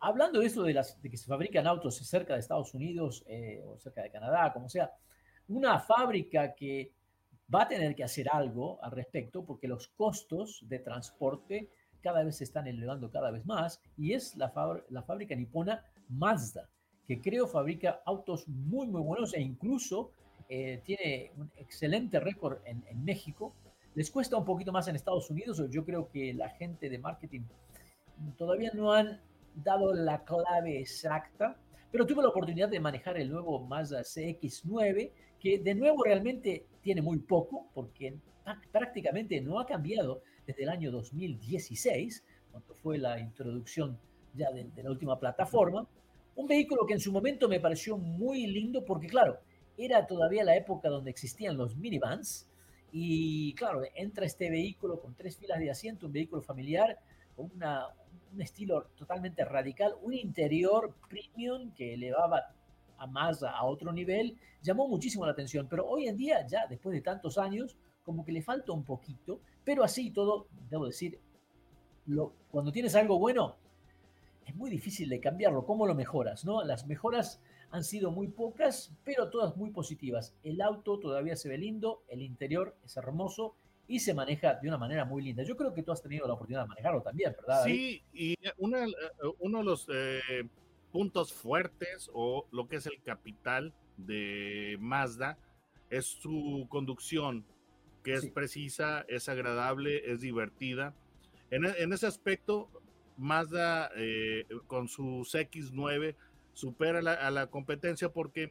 hablando 0.00 0.40
de 0.40 0.46
esto 0.46 0.62
de, 0.62 0.74
que 1.10 1.16
se 1.16 1.26
fabrican 1.26 1.66
autos 1.66 1.96
cerca 1.96 2.34
de 2.34 2.40
Estados 2.40 2.74
Unidos 2.74 3.24
eh, 3.26 3.62
o 3.66 3.78
cerca 3.78 4.02
de 4.02 4.10
Canadá, 4.10 4.52
como 4.52 4.68
sea, 4.68 4.92
una 5.48 5.78
fábrica 5.78 6.54
que 6.54 6.92
va 7.52 7.62
a 7.62 7.68
tener 7.68 7.94
que 7.94 8.04
hacer 8.04 8.28
algo 8.30 8.82
al 8.82 8.90
respecto 8.90 9.44
porque 9.44 9.68
los 9.68 9.88
costos 9.88 10.60
de 10.62 10.80
transporte 10.80 11.70
cada 12.02 12.24
vez 12.24 12.36
se 12.36 12.44
están 12.44 12.66
elevando 12.66 13.10
cada 13.10 13.30
vez 13.30 13.44
más 13.46 13.80
y 13.96 14.12
es 14.12 14.36
la, 14.36 14.50
fábrica, 14.50 15.34
nipona 15.34 15.84
Mazda, 16.08 16.68
que 17.06 17.20
creo 17.20 17.46
fabrica 17.46 18.02
autos 18.04 18.48
muy, 18.48 18.86
muy 18.86 19.02
buenos 19.02 19.34
e 19.34 19.40
incluso 19.40 20.10
eh, 20.48 20.80
tiene 20.84 21.32
un 21.36 21.50
excelente 21.56 22.20
récord 22.20 22.58
en 22.64 23.04
México. 23.04 23.54
Les 23.96 24.10
cuesta 24.10 24.36
un 24.36 24.44
poquito 24.44 24.72
más 24.72 24.86
en 24.88 24.94
Estados 24.94 25.30
Unidos, 25.30 25.62
yo 25.70 25.82
creo 25.82 26.10
que 26.10 26.34
la 26.34 26.50
gente 26.50 26.90
de 26.90 26.98
marketing 26.98 27.44
todavía 28.36 28.70
no 28.74 28.92
han 28.92 29.22
dado 29.54 29.94
la 29.94 30.22
clave 30.22 30.78
exacta, 30.78 31.56
pero 31.90 32.04
tuve 32.04 32.22
la 32.22 32.28
oportunidad 32.28 32.68
de 32.68 32.78
manejar 32.78 33.16
el 33.16 33.30
nuevo 33.30 33.58
Mazda 33.58 34.02
CX9, 34.02 35.12
que 35.40 35.60
de 35.60 35.74
nuevo 35.74 36.04
realmente 36.04 36.66
tiene 36.82 37.00
muy 37.00 37.20
poco, 37.20 37.70
porque 37.72 38.18
prácticamente 38.70 39.40
no 39.40 39.58
ha 39.58 39.64
cambiado 39.64 40.20
desde 40.46 40.64
el 40.64 40.68
año 40.68 40.90
2016, 40.90 42.22
cuando 42.50 42.74
fue 42.74 42.98
la 42.98 43.18
introducción 43.18 43.98
ya 44.34 44.50
de 44.52 44.82
la 44.82 44.90
última 44.90 45.18
plataforma. 45.18 45.88
Un 46.34 46.46
vehículo 46.46 46.84
que 46.84 46.92
en 46.92 47.00
su 47.00 47.12
momento 47.12 47.48
me 47.48 47.60
pareció 47.60 47.96
muy 47.96 48.46
lindo 48.46 48.84
porque, 48.84 49.06
claro, 49.06 49.38
era 49.78 50.06
todavía 50.06 50.44
la 50.44 50.54
época 50.54 50.90
donde 50.90 51.10
existían 51.10 51.56
los 51.56 51.78
minivans, 51.78 52.46
y 52.98 53.52
claro, 53.52 53.82
entra 53.94 54.24
este 54.24 54.48
vehículo 54.48 54.98
con 54.98 55.14
tres 55.14 55.36
filas 55.36 55.58
de 55.58 55.70
asiento, 55.70 56.06
un 56.06 56.12
vehículo 56.12 56.40
familiar, 56.40 56.98
con 57.36 57.50
una, 57.54 57.88
un 58.32 58.40
estilo 58.40 58.84
totalmente 58.96 59.44
radical, 59.44 59.96
un 60.00 60.14
interior 60.14 60.94
premium 61.06 61.74
que 61.74 61.92
elevaba 61.92 62.54
a 62.96 63.06
más 63.06 63.42
a 63.42 63.62
otro 63.64 63.92
nivel, 63.92 64.38
llamó 64.62 64.88
muchísimo 64.88 65.26
la 65.26 65.32
atención, 65.32 65.66
pero 65.68 65.86
hoy 65.86 66.08
en 66.08 66.16
día, 66.16 66.46
ya 66.46 66.66
después 66.66 66.94
de 66.94 67.02
tantos 67.02 67.36
años, 67.36 67.76
como 68.02 68.24
que 68.24 68.32
le 68.32 68.40
falta 68.40 68.72
un 68.72 68.82
poquito, 68.82 69.40
pero 69.62 69.84
así 69.84 70.10
todo, 70.10 70.46
debo 70.70 70.86
decir, 70.86 71.20
lo, 72.06 72.32
cuando 72.50 72.72
tienes 72.72 72.94
algo 72.94 73.18
bueno, 73.18 73.56
es 74.46 74.56
muy 74.56 74.70
difícil 74.70 75.10
de 75.10 75.20
cambiarlo. 75.20 75.66
¿Cómo 75.66 75.86
lo 75.86 75.94
mejoras? 75.94 76.46
¿no? 76.46 76.64
Las 76.64 76.86
mejoras 76.86 77.42
han 77.70 77.84
sido 77.84 78.10
muy 78.10 78.28
pocas, 78.28 78.94
pero 79.04 79.30
todas 79.30 79.56
muy 79.56 79.70
positivas. 79.70 80.34
El 80.42 80.60
auto 80.60 80.98
todavía 80.98 81.36
se 81.36 81.48
ve 81.48 81.58
lindo, 81.58 82.02
el 82.08 82.22
interior 82.22 82.76
es 82.84 82.96
hermoso 82.96 83.56
y 83.88 84.00
se 84.00 84.14
maneja 84.14 84.54
de 84.54 84.68
una 84.68 84.78
manera 84.78 85.04
muy 85.04 85.22
linda. 85.22 85.42
Yo 85.42 85.56
creo 85.56 85.72
que 85.72 85.82
tú 85.82 85.92
has 85.92 86.02
tenido 86.02 86.26
la 86.26 86.34
oportunidad 86.34 86.62
de 86.62 86.68
manejarlo 86.68 87.02
también, 87.02 87.34
¿verdad? 87.36 87.64
Sí, 87.64 88.02
y 88.12 88.34
una, 88.58 88.84
eh, 88.84 88.90
uno 89.38 89.58
de 89.58 89.64
los 89.64 89.86
eh, 89.92 90.48
puntos 90.92 91.32
fuertes 91.32 92.10
o 92.12 92.46
lo 92.50 92.66
que 92.68 92.76
es 92.76 92.86
el 92.86 93.00
capital 93.02 93.74
de 93.96 94.76
Mazda 94.80 95.38
es 95.90 96.06
su 96.06 96.66
conducción, 96.68 97.44
que 98.02 98.14
es 98.14 98.26
precisa, 98.26 99.04
es 99.08 99.28
agradable, 99.28 100.10
es 100.10 100.20
divertida. 100.20 100.94
En, 101.50 101.64
en 101.64 101.92
ese 101.92 102.06
aspecto, 102.06 102.68
Mazda 103.16 103.90
eh, 103.96 104.46
con 104.66 104.88
sus 104.88 105.34
X9 105.34 106.16
supera 106.56 107.00
a 107.00 107.30
la 107.30 107.48
competencia 107.48 108.08
porque, 108.08 108.50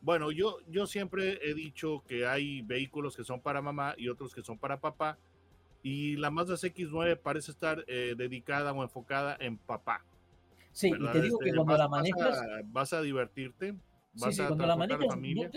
bueno, 0.00 0.32
yo, 0.32 0.56
yo 0.66 0.86
siempre 0.86 1.38
he 1.42 1.52
dicho 1.52 2.02
que 2.08 2.26
hay 2.26 2.62
vehículos 2.62 3.14
que 3.14 3.22
son 3.22 3.42
para 3.42 3.60
mamá 3.60 3.94
y 3.98 4.08
otros 4.08 4.34
que 4.34 4.40
son 4.40 4.58
para 4.58 4.80
papá, 4.80 5.18
y 5.82 6.16
la 6.16 6.30
Mazda 6.30 6.54
CX9 6.54 7.18
parece 7.18 7.50
estar 7.50 7.84
eh, 7.86 8.14
dedicada 8.16 8.72
o 8.72 8.82
enfocada 8.82 9.36
en 9.40 9.58
papá. 9.58 10.06
Sí, 10.72 10.88
y 10.88 11.12
te 11.12 11.20
digo 11.20 11.38
que 11.38 11.50
este, 11.50 11.56
cuando 11.56 11.76
la 11.76 11.88
manejas... 11.88 12.40
Vas 12.72 12.94
a, 12.94 13.02
divertirte, 13.02 13.76
vas 14.14 14.34
sí, 14.34 14.40
a 14.40 14.46
cuando 14.46 14.66
la 14.66 14.76
manejas, 14.76 15.04
la 15.04 15.10
familia. 15.10 15.50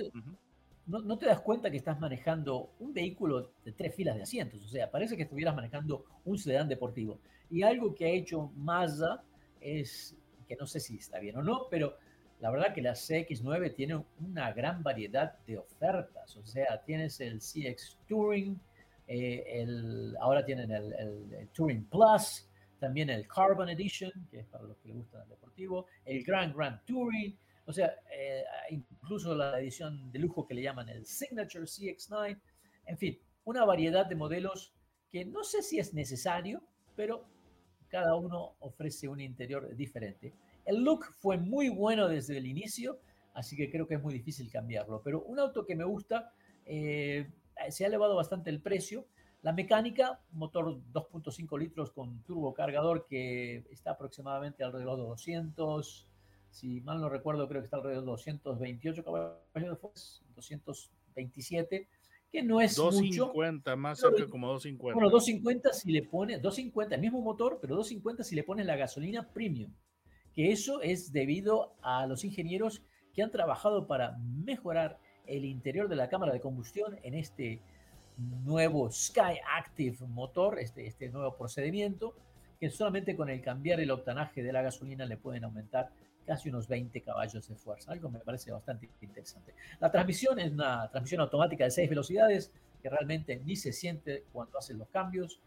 No 0.86 1.18
te, 1.18 1.26
das 1.26 1.40
cuenta 1.40 1.72
que 1.72 1.78
estás 1.78 2.02
manejando 2.02 2.74
un 2.80 2.94
vehículo 2.94 3.54
de 3.64 3.72
tres 3.72 3.96
filas 3.96 4.18
de 4.18 4.24
asientos, 4.24 4.62
o 4.66 4.68
sea, 4.68 4.92
parece 4.92 5.16
que 5.16 5.24
estuvieras 5.24 5.56
manejando 5.56 6.04
un 6.26 6.38
sedán 6.38 6.68
deportivo. 6.68 7.22
Y 7.50 7.64
algo 7.64 7.96
que 7.96 8.08
ha 8.08 8.10
hecho 8.10 8.52
Mazda 8.58 9.24
es 9.62 10.18
no 10.56 10.68
sé 10.68 10.80
si 10.80 10.98
está 10.98 11.20
bien 11.20 11.38
o 11.38 11.44
no, 11.44 11.68
pero 11.70 11.98
la 12.40 12.50
verdad 12.50 12.74
que 12.74 12.82
la 12.82 12.94
CX9 12.94 13.76
tiene 13.76 14.04
una 14.20 14.52
gran 14.52 14.82
variedad 14.82 15.38
de 15.46 15.60
ofertas. 15.60 16.36
O 16.38 16.46
sea, 16.46 16.82
tienes 16.84 17.20
el 17.22 17.40
CX 17.40 17.98
Touring, 18.08 18.60
eh, 19.08 19.44
el, 19.48 20.16
ahora 20.20 20.44
tienen 20.44 20.72
el, 20.72 21.50
Touring 21.54 21.86
Plus, 21.86 22.48
también 22.80 23.10
el 23.12 23.28
Carbon 23.28 23.70
Edition, 23.70 24.12
que 24.32 24.40
es 24.40 24.48
para 24.48 24.64
los 24.64 24.78
que 24.78 24.88
les 24.88 24.98
gusta 24.98 25.22
el 25.22 25.30
deportivo, 25.30 25.86
el 26.06 26.24
Grand 26.24 26.56
Grand 26.56 26.84
Touring, 26.86 27.38
o 27.66 27.74
sea, 27.74 27.94
eh, 28.12 28.44
incluso 28.72 29.36
la 29.36 29.60
edición 29.60 30.12
de 30.12 30.18
lujo 30.18 30.48
que 30.48 30.56
le 30.56 30.64
llaman 30.64 30.90
el 30.90 31.06
Signature 31.06 31.66
CX9, 31.66 32.40
en 32.88 32.98
fin, 32.98 33.20
una 33.44 33.66
variedad 33.66 34.08
de 34.08 34.16
modelos 34.16 34.74
que 35.12 35.26
no 35.26 35.44
sé 35.44 35.62
si 35.62 35.78
es 35.78 35.94
necesario, 35.94 36.64
pero 36.96 37.24
cada 37.92 38.16
uno 38.16 38.56
ofrece 38.62 39.08
un 39.08 39.20
interior 39.20 39.76
diferente. 39.76 40.34
El 40.66 40.84
look 40.84 41.06
fue 41.20 41.38
muy 41.38 41.70
bueno 41.70 42.08
desde 42.08 42.38
el 42.38 42.48
inicio, 42.48 43.00
así 43.34 43.58
que 43.58 43.70
creo 43.70 43.86
que 43.86 43.96
es 43.96 44.02
muy 44.02 44.14
difícil 44.14 44.50
cambiarlo. 44.50 45.02
Pero 45.04 45.22
un 45.24 45.38
auto 45.40 45.66
que 45.66 45.76
me 45.76 45.84
gusta, 45.84 46.32
eh, 46.66 47.30
se 47.70 47.84
ha 47.84 47.88
elevado 47.88 48.16
bastante 48.16 48.50
el 48.50 48.62
precio. 48.62 49.06
La 49.42 49.52
mecánica, 49.52 50.22
motor 50.32 50.80
2.5 50.94 51.60
litros 51.60 51.92
con 51.92 52.24
turbocargador 52.24 53.06
que 53.08 53.66
está 53.72 53.92
aproximadamente 53.92 54.64
alrededor 54.64 54.98
de 54.98 55.04
200, 55.04 56.08
si 56.52 56.82
mal 56.82 57.02
no 57.02 57.10
recuerdo, 57.10 57.48
creo 57.48 57.62
que 57.62 57.66
está 57.66 57.78
alrededor 57.78 58.04
de 58.04 58.12
228 58.12 59.04
caballos 59.04 59.40
de 59.54 59.76
fuerza, 59.76 60.24
227 60.36 61.90
que 62.32 62.42
no 62.42 62.62
es 62.62 62.76
250, 62.76 63.76
más 63.76 64.00
cerca 64.00 64.28
como 64.30 64.48
250. 64.48 64.94
Bueno, 64.94 65.10
250 65.10 65.74
si 65.74 65.92
le 65.92 66.04
pone, 66.04 66.40
250, 66.40 66.96
el 66.96 67.02
mismo 67.02 67.22
motor, 67.22 67.60
pero 67.62 67.76
250 67.76 68.24
si 68.24 68.36
le 68.36 68.44
pones 68.44 68.66
la 68.66 68.78
gasolina 68.78 69.28
premium, 69.28 69.72
que 70.34 70.52
eso 70.52 70.82
es 70.82 71.12
debido 71.12 71.76
a 71.82 72.06
los 72.08 72.24
ingenieros 72.24 72.82
que 73.14 73.22
han 73.22 73.32
trabajado 73.32 73.86
para 73.86 74.18
mejorar 74.18 74.98
el 75.28 75.44
interior 75.44 75.90
de 75.90 75.98
la 75.98 76.08
cámara 76.08 76.32
de 76.32 76.40
combustión 76.40 76.98
en 77.04 77.16
este 77.16 77.62
nuevo 78.18 78.90
Sky 78.90 79.40
Active 79.58 79.98
motor, 80.08 80.60
este, 80.60 80.88
este 80.88 81.10
nuevo 81.10 81.36
procedimiento, 81.36 82.16
que 82.60 82.70
solamente 82.70 83.16
con 83.16 83.30
el 83.30 83.42
cambiar 83.42 83.82
el 83.82 83.92
octanaje 83.92 84.42
de 84.42 84.54
la 84.54 84.62
gasolina 84.62 85.06
le 85.06 85.18
pueden 85.18 85.44
aumentar 85.44 85.90
casi 86.26 86.50
unos 86.50 86.68
20 86.68 87.02
caballos 87.02 87.48
de 87.48 87.56
fuerza, 87.56 87.92
algo 87.92 88.10
me 88.10 88.20
parece 88.20 88.52
bastante 88.52 88.90
interesante. 89.02 89.54
La 89.80 89.92
transmisión 89.92 90.40
es 90.40 90.52
una 90.52 90.90
transmisión 90.90 91.22
automática 91.22 91.64
de 91.64 91.72
6 91.72 91.90
velocidades 91.90 92.52
que 92.82 92.90
realmente 92.90 93.42
ni 93.46 93.56
se 93.56 93.72
siente 93.72 94.26
cuando 94.32 94.58
hacen 94.58 94.78
los 94.78 94.88
cambios, 94.90 95.40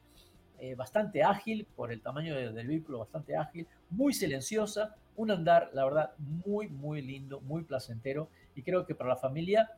eh, 0.59 0.75
bastante 0.75 1.23
ágil 1.23 1.67
por 1.77 1.93
el 1.93 2.01
tamaño 2.01 2.35
del 2.35 2.67
vehículo, 2.67 3.01
bastante 3.01 3.37
ágil, 3.37 3.67
muy 3.91 4.15
silenciosa, 4.15 4.95
un 5.17 5.31
andar, 5.31 5.71
la 5.73 5.85
verdad, 5.85 6.13
muy, 6.19 6.69
muy 6.69 7.03
lindo, 7.03 7.41
muy 7.41 7.65
placentero 7.65 8.29
y 8.55 8.63
creo 8.63 8.87
que 8.87 8.95
para 8.95 9.11
la 9.11 9.17
familia 9.17 9.71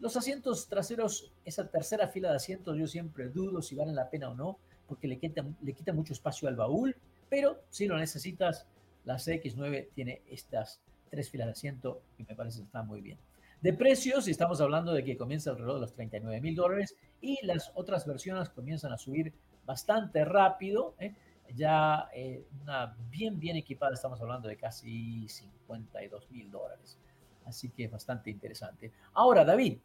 los 0.00 0.16
asientos 0.16 0.66
traseros, 0.66 1.30
esa 1.44 1.68
tercera 1.68 2.08
fila 2.08 2.30
de 2.30 2.36
asientos, 2.36 2.76
yo 2.76 2.86
siempre 2.86 3.28
dudo 3.28 3.60
si 3.60 3.74
valen 3.74 3.94
la 3.94 4.08
pena 4.08 4.30
o 4.30 4.34
no, 4.34 4.58
porque 4.88 5.06
le 5.06 5.18
quita, 5.18 5.44
le 5.60 5.74
quita 5.74 5.92
mucho 5.92 6.14
espacio 6.14 6.48
al 6.48 6.56
baúl, 6.56 6.96
pero 7.28 7.60
si 7.68 7.86
lo 7.86 7.98
necesitas, 7.98 8.66
la 9.04 9.16
CX9 9.16 9.88
tiene 9.94 10.22
estas 10.28 10.80
tres 11.10 11.30
filas 11.30 11.46
de 11.46 11.52
asiento 11.52 12.02
y 12.18 12.24
me 12.24 12.34
parece 12.34 12.58
que 12.58 12.64
está 12.64 12.82
muy 12.82 13.00
bien. 13.00 13.18
De 13.60 13.74
precios, 13.74 14.26
estamos 14.26 14.60
hablando 14.60 14.92
de 14.92 15.04
que 15.04 15.18
comienza 15.18 15.50
alrededor 15.50 15.74
de 15.74 15.80
los 15.82 15.92
39 15.92 16.40
mil 16.40 16.54
dólares 16.54 16.96
y 17.20 17.44
las 17.44 17.72
otras 17.74 18.06
versiones 18.06 18.48
comienzan 18.48 18.92
a 18.92 18.96
subir 18.96 19.34
bastante 19.66 20.24
rápido. 20.24 20.94
¿eh? 20.98 21.14
Ya 21.54 22.08
eh, 22.14 22.46
una 22.62 22.96
bien, 23.10 23.38
bien 23.38 23.56
equipada, 23.56 23.92
estamos 23.92 24.20
hablando 24.22 24.48
de 24.48 24.56
casi 24.56 25.28
52 25.28 26.30
mil 26.30 26.50
dólares. 26.50 26.96
Así 27.44 27.68
que 27.68 27.84
es 27.84 27.90
bastante 27.90 28.30
interesante. 28.30 28.92
Ahora, 29.12 29.44
David, 29.44 29.78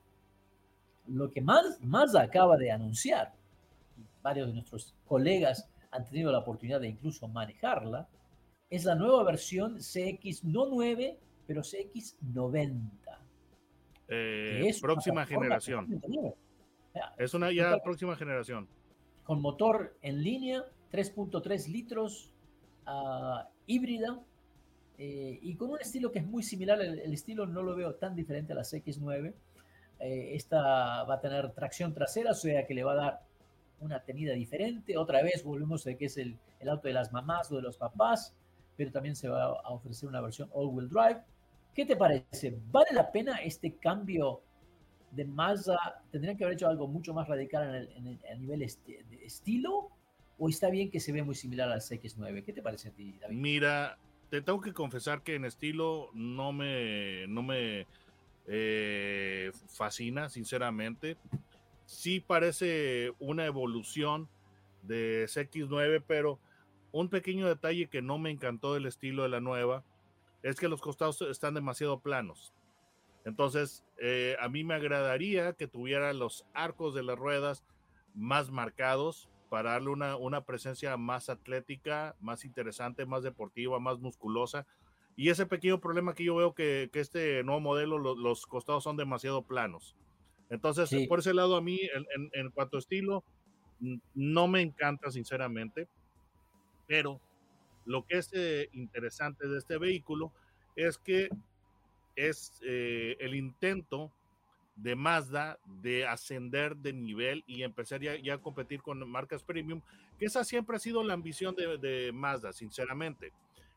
lo 1.08 1.30
que 1.32 1.42
más 1.42 1.82
Mazda 1.82 2.22
acaba 2.22 2.58
de 2.58 2.72
anunciar, 2.72 3.34
varios 4.22 4.48
de 4.48 4.54
nuestros 4.54 4.96
colegas 5.06 5.68
han 5.92 6.06
tenido 6.06 6.32
la 6.32 6.40
oportunidad 6.40 6.80
de 6.80 6.88
incluso 6.88 7.28
manejarla, 7.28 8.08
es 8.70 8.86
la 8.86 8.96
nueva 8.96 9.24
versión 9.24 9.78
CX, 9.78 10.44
no 10.44 10.66
9, 10.68 11.20
pero 11.48 11.62
CX90. 11.62 12.90
Eh, 14.08 14.76
próxima 14.82 15.26
generación. 15.26 16.02
Es 17.18 17.34
una 17.34 17.52
ya 17.52 17.78
próxima 17.84 18.16
generación. 18.16 18.68
Con 19.24 19.42
motor 19.42 19.98
en 20.02 20.24
línea, 20.24 20.66
3.3 20.92 21.68
litros, 21.68 22.32
uh, 22.88 23.44
híbrida, 23.66 24.20
eh, 24.98 25.40
y 25.42 25.56
con 25.56 25.72
un 25.72 25.80
estilo 25.80 26.12
que 26.12 26.20
es 26.20 26.26
muy 26.26 26.44
similar, 26.44 26.80
el, 26.82 27.14
estilo 27.14 27.46
no 27.46 27.64
lo 27.64 27.76
veo 27.76 27.96
tan 27.96 28.16
diferente 28.16 28.54
a 28.54 28.56
la 28.56 28.62
CX9. 28.62 29.34
Eh, 30.00 30.36
esta 30.36 31.04
va 31.04 31.16
a 31.16 31.22
tener 31.22 31.52
tracción 31.52 31.94
trasera, 31.94 32.32
o 32.32 32.36
sea 32.36 32.66
que 32.66 32.74
le 32.74 32.84
va 32.84 32.94
a 32.94 32.96
dar 32.96 33.22
una 33.80 34.04
tenida 34.04 34.34
diferente. 34.34 34.98
Otra 34.98 35.22
vez 35.22 35.44
volvemos 35.44 35.86
a 35.88 35.96
que 35.96 36.06
es 36.06 36.18
el, 36.18 36.38
el 36.60 36.70
auto 36.70 36.88
de 36.88 36.94
las 36.94 37.12
mamás 37.12 37.52
o 37.52 37.58
de 37.58 37.62
los 37.62 37.78
papás 37.78 38.36
pero 38.78 38.92
también 38.92 39.16
se 39.16 39.30
va 39.30 39.46
a 39.46 39.70
ofrecer 39.70 40.10
una 40.10 40.22
versión 40.22 40.50
all-wheel 40.54 40.90
drive. 40.90 41.22
¿Qué 41.74 41.86
te 41.86 41.96
parece? 41.96 42.58
¿Vale 42.72 42.88
la 42.94 43.12
pena 43.12 43.38
este 43.38 43.76
cambio 43.76 44.42
de 45.12 45.26
Mazda? 45.26 46.04
¿Tendrían 46.12 46.38
que 46.38 46.44
haber 46.46 46.56
hecho 46.56 46.68
algo 46.68 46.88
mucho 46.88 47.14
más 47.14 47.28
radical 47.28 47.90
en 47.96 48.08
el, 48.08 48.20
a 48.32 48.36
nivel 48.36 48.60
de 48.60 49.26
estilo? 49.26 49.90
¿O 50.38 50.50
está 50.50 50.70
bien 50.70 50.90
que 50.90 51.00
se 51.00 51.12
ve 51.12 51.24
muy 51.24 51.36
similar 51.36 51.72
al 51.72 51.82
CX9? 51.82 52.44
¿Qué 52.44 52.54
te 52.54 52.62
parece 52.62 52.90
a 52.90 52.92
ti, 52.92 53.18
David? 53.22 53.36
Mira, 53.38 53.98
te 54.30 54.42
tengo 54.42 54.60
que 54.62 54.74
confesar 54.74 55.22
que 55.22 55.36
en 55.36 55.46
estilo 55.46 56.10
no 56.14 56.52
me, 56.52 57.26
no 57.28 57.42
me 57.42 57.88
eh, 58.48 59.52
fascina, 59.68 60.30
sinceramente. 60.30 61.18
Sí 61.86 62.20
parece 62.20 63.12
una 63.20 63.46
evolución 63.46 64.28
de 64.84 65.26
CX9, 65.28 66.04
pero 66.06 66.40
un 66.96 67.10
pequeño 67.10 67.46
detalle 67.46 67.88
que 67.88 68.02
no 68.02 68.18
me 68.18 68.32
encantó 68.32 68.74
del 68.74 68.86
estilo 68.86 69.24
de 69.24 69.30
la 69.30 69.42
nueva 69.42 69.84
es 70.44 70.58
que 70.58 70.70
los 70.70 70.80
costados 70.80 71.22
están 71.24 71.54
demasiado 71.54 72.00
planos. 72.00 72.54
Entonces, 73.26 73.84
eh, 74.02 74.38
a 74.40 74.48
mí 74.48 74.64
me 74.64 74.76
agradaría 74.76 75.52
que 75.54 75.68
tuviera 75.68 76.14
los 76.14 76.46
arcos 76.54 76.96
de 76.96 77.04
las 77.04 77.20
ruedas 77.20 77.66
más 78.14 78.50
marcados 78.50 79.28
para 79.50 79.72
darle 79.72 79.90
una, 79.90 80.16
una 80.16 80.46
presencia 80.46 80.96
más 80.96 81.28
atlética, 81.28 82.16
más 82.22 82.46
interesante, 82.46 83.06
más 83.06 83.24
deportiva, 83.24 83.78
más 83.78 84.00
musculosa. 84.00 84.66
Y 85.18 85.28
ese 85.28 85.46
pequeño 85.46 85.82
problema 85.82 86.14
que 86.14 86.24
yo 86.24 86.36
veo 86.38 86.56
que, 86.56 86.90
que 86.94 87.02
este 87.02 87.44
nuevo 87.44 87.60
modelo, 87.60 87.98
los 87.98 88.46
costados 88.46 88.86
son 88.86 88.96
demasiado 88.96 89.42
planos. 89.42 89.98
Entonces, 90.50 90.90
por 91.10 91.20
ese 91.20 91.34
lado, 91.34 91.58
a 91.58 91.62
mí, 91.62 91.78
en, 91.94 92.30
en, 92.32 92.52
cuanto 92.52 92.78
a 92.78 92.80
estilo, 92.80 93.26
no 94.14 94.48
me 94.48 94.62
encanta, 94.62 95.12
sinceramente. 95.12 95.90
Pero 96.88 97.20
lo 97.86 98.06
que 98.06 98.18
es 98.18 98.30
eh, 98.34 98.70
interesante 98.74 99.48
de 99.48 99.58
este 99.58 99.78
vehículo 99.78 100.32
es 100.76 100.98
que 100.98 101.30
es 102.16 102.60
eh, 102.64 103.18
el 103.20 103.36
intento 103.36 104.12
de 104.76 104.96
Mazda 104.96 105.58
de 105.82 106.06
ascender 106.06 106.76
de 106.76 106.94
nivel 106.94 107.44
y 107.48 107.64
empezar 107.64 108.02
ya, 108.02 108.34
a 108.34 108.38
competir 108.38 108.82
con 108.82 109.08
marcas 109.10 109.44
premium, 109.44 109.82
que 110.20 110.26
esa 110.26 110.44
siempre 110.44 110.76
ha 110.76 110.80
sido 110.80 111.04
la 111.04 111.14
ambición 111.14 111.56
de, 111.56 112.12
Mazda, 112.14 112.52
sinceramente. 112.52 113.32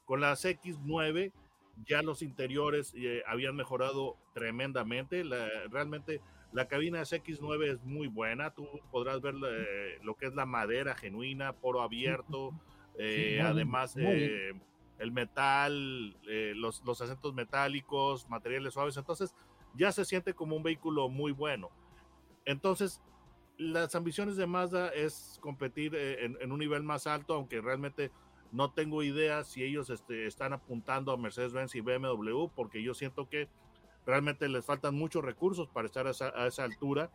Con 0.04 0.20
las 0.20 0.44
X9 0.44 1.32
ya 1.86 2.02
los 2.02 2.22
interiores 2.22 2.92
eh, 2.96 3.22
habían 3.26 3.54
mejorado 3.54 4.16
tremendamente, 4.34 5.22
realmente 5.70 6.20
la 6.52 6.66
cabina 6.66 6.98
de 6.98 7.04
X9 7.04 7.74
es 7.74 7.84
muy 7.84 8.08
buena, 8.08 8.50
tú 8.54 8.66
podrás 8.90 9.20
ver 9.20 9.34
eh, 9.46 9.98
lo 10.02 10.16
que 10.16 10.26
es 10.26 10.34
la 10.34 10.46
madera 10.46 10.94
genuina, 10.94 11.52
poro 11.52 11.82
abierto, 11.82 12.52
además 13.42 13.96
el 14.98 15.12
metal, 15.12 16.16
eh, 16.28 16.52
los, 16.56 16.84
los 16.84 17.00
acentos 17.00 17.34
metálicos, 17.34 18.28
materiales 18.28 18.74
suaves, 18.74 18.96
entonces 18.96 19.34
ya 19.74 19.92
se 19.92 20.04
siente 20.04 20.34
como 20.34 20.56
un 20.56 20.62
vehículo 20.62 21.08
muy 21.08 21.32
bueno. 21.32 21.70
Entonces, 22.44 23.00
las 23.58 23.94
ambiciones 23.94 24.36
de 24.36 24.46
Mazda 24.46 24.88
es 24.88 25.38
competir 25.40 25.94
eh, 25.94 26.24
en, 26.24 26.52
un 26.52 26.58
nivel 26.58 26.82
más 26.82 27.06
alto, 27.06 27.34
aunque 27.34 27.60
realmente 27.60 28.10
no 28.50 28.72
tengo 28.72 29.02
idea 29.02 29.44
si 29.44 29.62
ellos 29.62 29.90
este, 29.90 30.26
están 30.26 30.52
apuntando 30.52 31.12
a 31.12 31.16
Mercedes-Benz 31.16 31.74
y 31.74 31.80
BMW, 31.80 32.46
porque 32.54 32.82
yo 32.82 32.94
siento 32.94 33.28
que 33.28 33.48
realmente 34.06 34.48
les 34.48 34.64
faltan 34.64 34.94
muchos 34.94 35.22
recursos 35.22 35.68
para 35.68 35.86
estar 35.86 36.06
a 36.06 36.46
esa, 36.46 36.64
altura. 36.64 37.10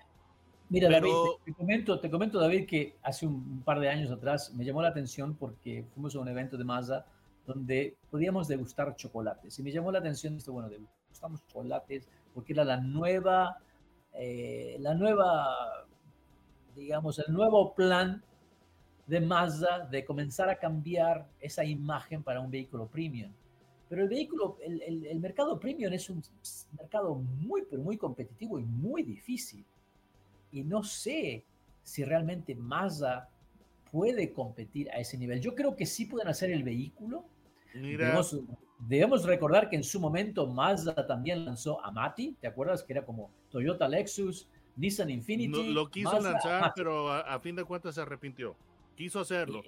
Mira, 0.70 0.90
David, 0.90 1.12
te, 1.46 1.54
comento, 1.54 2.00
te 2.00 2.10
comento, 2.10 2.40
David, 2.40 2.66
que 2.66 2.96
hace 3.04 3.28
un, 3.28 3.62
par 3.64 3.80
de 3.80 3.90
años 3.90 4.12
atrás 4.12 4.54
me 4.54 4.66
llamó 4.66 4.82
la 4.82 4.90
atención 4.90 5.36
porque 5.36 5.86
fuimos 5.94 6.16
a 6.16 6.20
un 6.20 6.28
evento 6.28 6.58
de 6.58 6.64
Mazda 6.64 7.06
donde 7.46 7.96
podíamos 8.10 8.48
degustar 8.48 8.96
chocolates. 8.96 9.60
Y 9.60 9.64
me 9.64 9.72
llamó 9.72 9.92
la 9.92 10.00
atención 10.00 10.36
esto, 10.36 10.54
bueno, 10.54 10.70
degustamos 10.70 11.46
chocolates 11.48 12.08
porque 12.34 12.54
era 12.54 12.64
la 12.64 12.78
nueva, 12.78 13.60
eh, 14.14 14.78
la 14.80 14.96
nueva, 14.96 15.86
digamos, 16.76 17.20
el 17.20 17.32
nuevo 17.34 17.74
plan 17.76 18.24
de 19.06 19.20
Mazda 19.20 19.86
de 19.86 20.06
comenzar 20.06 20.50
a 20.50 20.56
cambiar 20.56 21.28
esa 21.40 21.64
imagen 21.66 22.24
para 22.24 22.40
un 22.40 22.50
vehículo 22.50 22.88
premium. 22.88 23.32
Pero 23.90 24.04
el 24.04 24.10
vehículo, 24.10 24.58
el, 24.64 25.06
el, 25.06 25.20
mercado 25.20 25.60
premium 25.60 25.94
es 25.94 26.10
un 26.10 26.24
mercado 26.80 27.14
muy, 27.14 27.64
pero 27.70 27.84
muy 27.84 27.98
competitivo 27.98 28.58
y 28.58 28.64
muy 28.64 29.04
difícil. 29.04 29.64
Y 30.54 30.64
no 30.64 30.84
sé 30.84 31.44
si 31.84 32.06
realmente 32.06 32.56
Mazda 32.56 33.30
puede 33.92 34.32
competir 34.32 34.90
a 34.92 35.00
ese 35.00 35.18
nivel. 35.18 35.42
Yo 35.42 35.54
creo 35.54 35.76
que 35.76 35.86
sí 35.86 36.06
pueden 36.06 36.30
hacer 36.30 36.52
el 36.52 36.64
vehículo, 36.64 37.26
Debemos, 38.80 39.24
recordar 39.24 39.70
que 39.70 39.76
en 39.76 39.84
su 39.84 40.00
momento 40.00 40.46
Mazda 40.46 41.08
también 41.08 41.46
lanzó 41.46 41.84
Amati, 41.84 42.36
¿te 42.40 42.48
acuerdas? 42.48 42.84
Que 42.84 42.94
era 42.94 43.06
como 43.06 43.32
Toyota 43.50 43.88
Lexus, 43.88 44.48
Nissan 44.76 45.10
Infinity. 45.10 45.74
lo 45.74 45.90
quiso 45.90 46.20
lanzar, 46.20 46.74
pero 46.76 47.12
a, 47.12 47.40
fin 47.40 47.56
de 47.56 47.64
cuentas 47.64 47.96
se 47.96 48.02
arrepintió. 48.02 48.56
Quiso 48.96 49.20
hacerlo. 49.22 49.64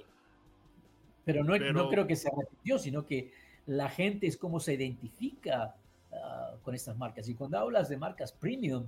Pero 1.23 1.43
no, 1.43 1.57
no 1.57 1.89
creo 1.89 2.05
que 2.05 2.15
se 2.15 2.27
arrepintió, 2.27 2.77
sino 2.77 3.05
que 3.05 3.31
la 3.65 3.89
gente 3.89 4.27
es 4.27 4.37
como 4.37 4.59
se 4.59 4.73
identifica 4.73 5.75
ah, 6.11 6.55
con 6.61 6.75
estas 6.75 6.97
marcas. 6.97 7.27
Y 7.29 7.35
cuando 7.35 7.57
hablas 7.57 7.89
de 7.89 7.97
marcas 7.97 8.31
premium, 8.31 8.85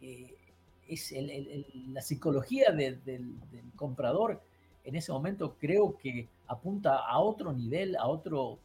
eh, 0.00 0.36
es 0.88 1.14
la 1.88 2.00
psicología 2.00 2.72
del, 2.72 3.02
del 3.04 3.34
comprador 3.74 4.40
en 4.86 4.94
ese 4.94 5.12
momento 5.12 5.56
creo 5.58 5.98
que 5.98 6.28
apunta 6.46 6.98
a 7.06 7.18
otro 7.18 7.52
nivel, 7.52 7.96
a 7.96 8.06
otro... 8.06 8.60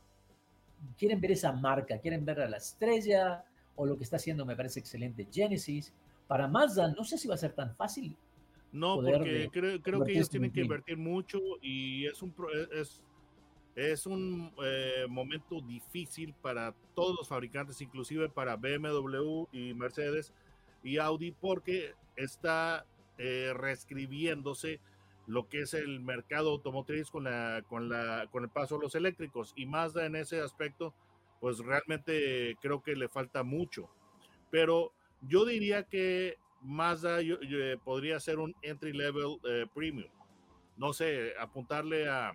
Quieren 0.97 1.19
ver 1.19 1.31
esa 1.31 1.51
marca, 1.51 1.99
quieren 1.99 2.23
ver 2.23 2.41
a 2.41 2.49
la 2.49 2.57
estrella 2.57 3.43
o 3.75 3.85
lo 3.85 3.97
que 3.97 4.03
está 4.03 4.15
haciendo, 4.15 4.45
me 4.45 4.55
parece 4.55 4.79
excelente, 4.79 5.27
Genesis. 5.31 5.93
Para 6.27 6.47
Mazda, 6.47 6.93
no 6.93 7.03
sé 7.03 7.17
si 7.17 7.27
va 7.27 7.35
a 7.35 7.37
ser 7.37 7.53
tan 7.53 7.75
fácil. 7.75 8.15
No, 8.71 9.01
porque 9.01 9.49
creo, 9.51 9.81
creo 9.81 10.03
que 10.03 10.13
ellos 10.13 10.29
tienen 10.29 10.51
que 10.51 10.61
invertir 10.61 10.97
mucho 10.97 11.39
y 11.61 12.05
es 12.05 12.21
un, 12.21 12.33
es, 12.71 13.01
es 13.75 14.05
un 14.05 14.51
eh, 14.63 15.05
momento 15.09 15.59
difícil 15.59 16.33
para 16.41 16.73
todos 16.95 17.15
los 17.17 17.27
fabricantes, 17.27 17.81
inclusive 17.81 18.29
para 18.29 18.55
BMW 18.55 19.45
y 19.51 19.73
Mercedes 19.73 20.33
y 20.83 20.97
Audi, 20.97 21.31
porque 21.31 21.93
está 22.15 22.85
eh, 23.17 23.53
reescribiéndose 23.55 24.79
lo 25.27 25.47
que 25.47 25.61
es 25.61 25.73
el 25.73 25.99
mercado 25.99 26.51
automotriz 26.51 27.09
con, 27.09 27.25
la, 27.25 27.63
con, 27.67 27.89
la, 27.89 28.27
con 28.31 28.43
el 28.43 28.49
paso 28.49 28.75
de 28.75 28.81
los 28.81 28.95
eléctricos. 28.95 29.53
Y 29.55 29.65
Mazda 29.65 30.05
en 30.05 30.15
ese 30.15 30.41
aspecto, 30.41 30.93
pues 31.39 31.59
realmente 31.59 32.57
creo 32.61 32.81
que 32.81 32.95
le 32.95 33.07
falta 33.07 33.43
mucho. 33.43 33.89
Pero 34.49 34.91
yo 35.21 35.45
diría 35.45 35.83
que 35.83 36.37
Mazda 36.61 37.21
eh, 37.21 37.77
podría 37.83 38.19
ser 38.19 38.39
un 38.39 38.55
entry 38.61 38.93
level 38.93 39.37
eh, 39.43 39.65
premium. 39.73 40.09
No 40.77 40.93
sé, 40.93 41.33
apuntarle 41.39 42.09
a, 42.09 42.33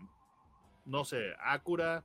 no 0.84 1.04
sé, 1.04 1.32
Acura, 1.40 2.04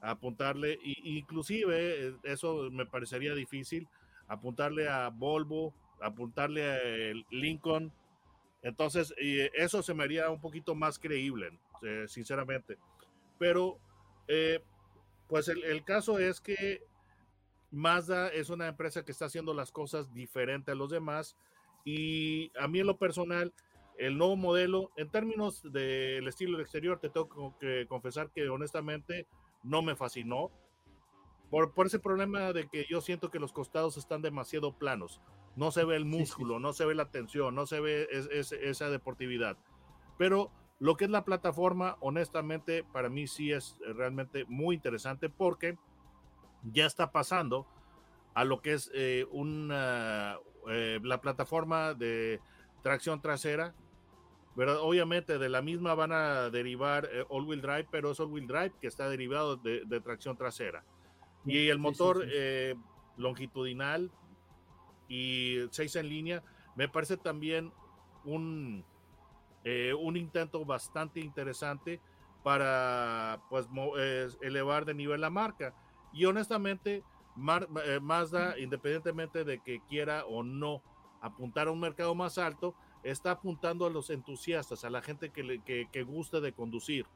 apuntarle, 0.00 0.78
inclusive, 0.82 2.08
eh, 2.08 2.14
eso 2.24 2.68
me 2.70 2.86
parecería 2.86 3.34
difícil, 3.34 3.88
apuntarle 4.26 4.88
a 4.88 5.08
Volvo, 5.08 5.74
apuntarle 6.00 6.70
a 6.70 7.24
Lincoln, 7.30 7.92
entonces, 8.62 9.14
eso 9.18 9.82
se 9.82 9.94
me 9.94 10.04
haría 10.04 10.30
un 10.30 10.40
poquito 10.40 10.74
más 10.74 10.98
creíble, 10.98 11.58
eh, 11.82 12.06
sinceramente. 12.08 12.76
Pero, 13.38 13.78
eh, 14.26 14.60
pues 15.28 15.48
el, 15.48 15.84
caso 15.84 16.18
es 16.18 16.40
que 16.40 16.82
Mazda 17.70 18.28
es 18.28 18.50
una 18.50 18.66
empresa 18.66 19.04
que 19.04 19.12
está 19.12 19.26
haciendo 19.26 19.54
las 19.54 19.70
cosas 19.70 20.12
diferente 20.12 20.72
a 20.72 20.74
los 20.74 20.90
demás 20.90 21.36
y 21.84 22.50
a 22.58 22.66
mí 22.66 22.80
en 22.80 22.86
lo 22.86 22.98
personal, 22.98 23.52
el 23.98 24.16
nuevo 24.16 24.36
modelo, 24.36 24.90
en 24.96 25.10
términos 25.10 25.62
del 25.72 26.26
estilo 26.26 26.60
exterior, 26.60 26.98
te 26.98 27.10
tengo 27.10 27.56
que 27.58 27.86
confesar 27.88 28.30
que 28.30 28.48
honestamente 28.48 29.26
no 29.62 29.82
me 29.82 29.96
fascinó. 29.96 30.50
Por, 31.50 31.72
por 31.72 31.86
ese 31.86 31.98
problema 31.98 32.52
de 32.52 32.68
que 32.68 32.86
yo 32.88 33.00
siento 33.00 33.30
que 33.30 33.38
los 33.38 33.52
costados 33.52 33.96
están 33.96 34.22
demasiado 34.22 34.76
planos 34.76 35.20
no 35.58 35.72
se 35.72 35.84
ve 35.84 35.96
el 35.96 36.04
músculo, 36.04 36.60
no 36.60 36.72
se 36.72 36.84
ve 36.84 36.94
la 36.94 37.10
tensión, 37.10 37.54
no 37.56 37.66
se 37.66 37.80
ve 37.80 38.06
esa 38.12 38.90
deportividad. 38.90 39.56
Pero 40.16 40.52
lo 40.78 40.96
que 40.96 41.04
es 41.06 41.10
la 41.10 41.24
plataforma, 41.24 41.96
honestamente, 42.00 42.84
para 42.84 43.08
mí 43.08 43.26
sí 43.26 43.50
es 43.50 43.76
realmente 43.96 44.44
muy 44.46 44.76
interesante 44.76 45.28
porque 45.28 45.76
ya 46.62 46.86
está 46.86 47.10
pasando 47.10 47.66
a 48.34 48.44
lo 48.44 48.62
que 48.62 48.74
es 48.74 48.88
eh, 48.94 49.26
una, 49.32 50.38
eh, 50.68 51.00
la 51.02 51.20
plataforma 51.20 51.94
de 51.94 52.40
tracción 52.82 53.20
trasera. 53.20 53.74
¿verdad? 54.54 54.78
Obviamente 54.80 55.38
de 55.38 55.48
la 55.48 55.62
misma 55.62 55.94
van 55.94 56.12
a 56.12 56.50
derivar 56.50 57.08
eh, 57.12 57.24
all-wheel 57.28 57.60
drive, 57.60 57.88
pero 57.90 58.12
es 58.12 58.20
all-wheel 58.20 58.46
drive 58.46 58.72
que 58.80 58.86
está 58.86 59.08
derivado 59.08 59.56
de, 59.56 60.00
tracción 60.00 60.36
trasera. 60.36 60.84
Y 61.46 61.68
el 61.68 61.78
motor 61.78 62.26
longitudinal 63.16 64.10
y 65.08 65.58
seis 65.70 65.96
en 65.96 66.08
línea, 66.08 66.42
me 66.76 66.88
parece 66.88 67.16
también 67.16 67.72
un, 68.24 68.84
eh, 69.64 69.94
un 69.94 70.16
intento 70.16 70.64
bastante 70.64 71.20
interesante 71.20 72.00
para 72.42 73.40
pues 73.50 73.66
elevar 74.40 74.84
de 74.84 74.94
nivel 74.94 75.20
la 75.20 75.30
marca. 75.30 75.74
Y 76.12 76.24
honestamente, 76.24 77.02
eh, 77.84 78.00
Mazda, 78.00 78.58
independientemente 78.58 79.44
de 79.44 79.60
que 79.60 79.80
quiera 79.88 80.24
o 80.26 80.42
no 80.42 80.82
apuntar 81.20 81.68
a 81.68 81.72
un 81.72 81.80
mercado 81.80 82.14
más 82.14 82.38
alto, 82.38 82.74
está 83.02 83.32
apuntando 83.32 83.86
a 83.86 83.90
los 83.90 84.10
entusiastas, 84.10 84.84
a 84.84 84.90
la 84.90 85.02
gente 85.02 85.30
que, 85.30 85.60
que, 85.64 85.88
que 85.90 86.02
gusta 86.02 86.40
de 86.40 86.52
conducir. 86.52 87.06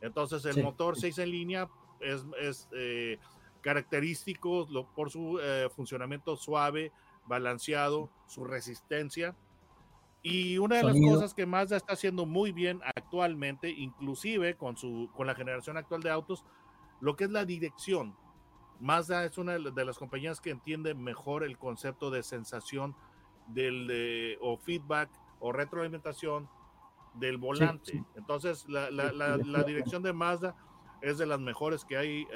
Entonces, 0.00 0.44
el 0.44 0.62
motor 0.62 0.96
6 0.96 1.18
en 1.18 1.30
línea 1.30 1.68
es, 2.00 2.24
es 2.40 2.68
eh, 2.72 3.18
característico 3.60 4.66
por 4.94 5.10
su 5.10 5.38
funcionamiento 5.74 6.36
suave, 6.36 6.92
balanceado, 7.26 8.10
su 8.26 8.44
resistencia. 8.44 9.36
Y 10.22 10.58
una 10.58 10.76
de 10.76 10.84
las 10.84 10.96
cosas 11.00 11.34
que 11.34 11.46
Mazda 11.46 11.76
está 11.76 11.94
haciendo 11.94 12.26
muy 12.26 12.52
bien 12.52 12.80
actualmente, 12.94 13.70
inclusive 13.70 14.54
con, 14.56 14.76
su, 14.76 15.08
con 15.14 15.26
la 15.26 15.34
generación 15.34 15.78
actual 15.78 16.02
de 16.02 16.10
autos, 16.10 16.44
lo 17.00 17.16
que 17.16 17.24
es 17.24 17.30
la 17.30 17.44
dirección. 17.44 18.14
Mazda 18.80 19.24
es 19.24 19.38
una 19.38 19.58
de 19.58 19.84
las 19.84 19.98
compañías 19.98 20.40
que 20.40 20.50
entiende 20.50 20.94
mejor 20.94 21.44
el 21.44 21.56
concepto 21.58 22.10
de 22.10 22.22
sensación 22.22 22.94
del, 23.48 24.38
o 24.40 24.56
feedback 24.58 25.10
o 25.38 25.52
retroalimentación 25.52 26.48
del 27.14 27.38
volante. 27.38 28.04
Entonces, 28.14 28.68
la, 28.68 28.90
la, 28.90 29.12
la, 29.12 29.62
dirección 29.64 30.02
de 30.02 30.12
Mazda 30.12 30.54
es 31.02 31.18
de 31.18 31.26
las 31.26 31.40
mejores 31.40 31.84
que 31.84 31.96
hay, 31.96 32.26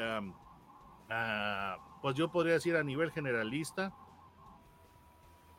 ah, 1.15 1.79
pues 2.03 2.17
yo 2.17 2.31
podría 2.31 2.55
decir 2.55 2.77
a 2.77 2.83
nivel 2.83 3.11
generalista. 3.11 3.93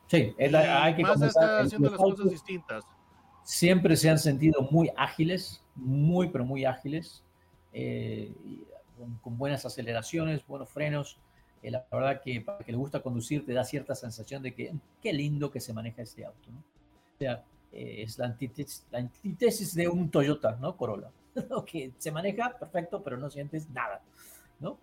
Sí, 0.06 0.34
hay 0.38 0.94
que 0.94 1.02
Mazda 1.02 1.26
está 1.26 1.60
haciendo 1.60 1.90
las 1.90 1.98
cosas 1.98 2.30
distintas. 2.30 2.84
Siempre 3.42 3.96
se 3.96 4.10
han 4.10 4.18
sentido 4.18 4.62
muy 4.70 4.90
ágiles, 4.96 5.62
muy, 5.74 6.28
pero 6.28 6.44
muy 6.44 6.64
ágiles, 6.64 7.24
eh, 7.72 8.32
con, 9.22 9.36
buenas 9.36 9.64
aceleraciones, 9.64 10.46
buenos 10.46 10.68
frenos. 10.68 11.18
Eh, 11.62 11.70
la 11.70 11.84
verdad 11.90 12.20
que 12.22 12.40
para 12.40 12.64
que 12.64 12.72
le 12.72 12.78
gusta 12.78 13.00
conducir 13.00 13.44
te 13.44 13.52
da 13.52 13.64
cierta 13.64 13.94
sensación 13.94 14.42
de 14.42 14.54
que 14.54 14.74
qué 15.02 15.12
lindo 15.12 15.50
que 15.50 15.60
se 15.60 15.72
maneja 15.72 16.02
este 16.02 16.24
auto. 16.24 16.50
¿no? 16.50 16.58
O 16.58 17.18
sea, 17.18 17.44
eh, 17.72 18.02
es 18.02 18.18
la 18.18 18.26
antítesis, 18.26 19.74
de 19.74 19.88
un 19.88 20.10
Toyota, 20.10 20.56
¿no? 20.60 20.76
Corolla. 20.76 21.10
que 21.66 21.92
se 21.98 22.10
maneja 22.10 22.56
perfecto, 22.58 23.02
pero 23.02 23.16
no 23.16 23.30
sientes 23.30 23.68
nada, 23.70 24.00
¿no? 24.60 24.78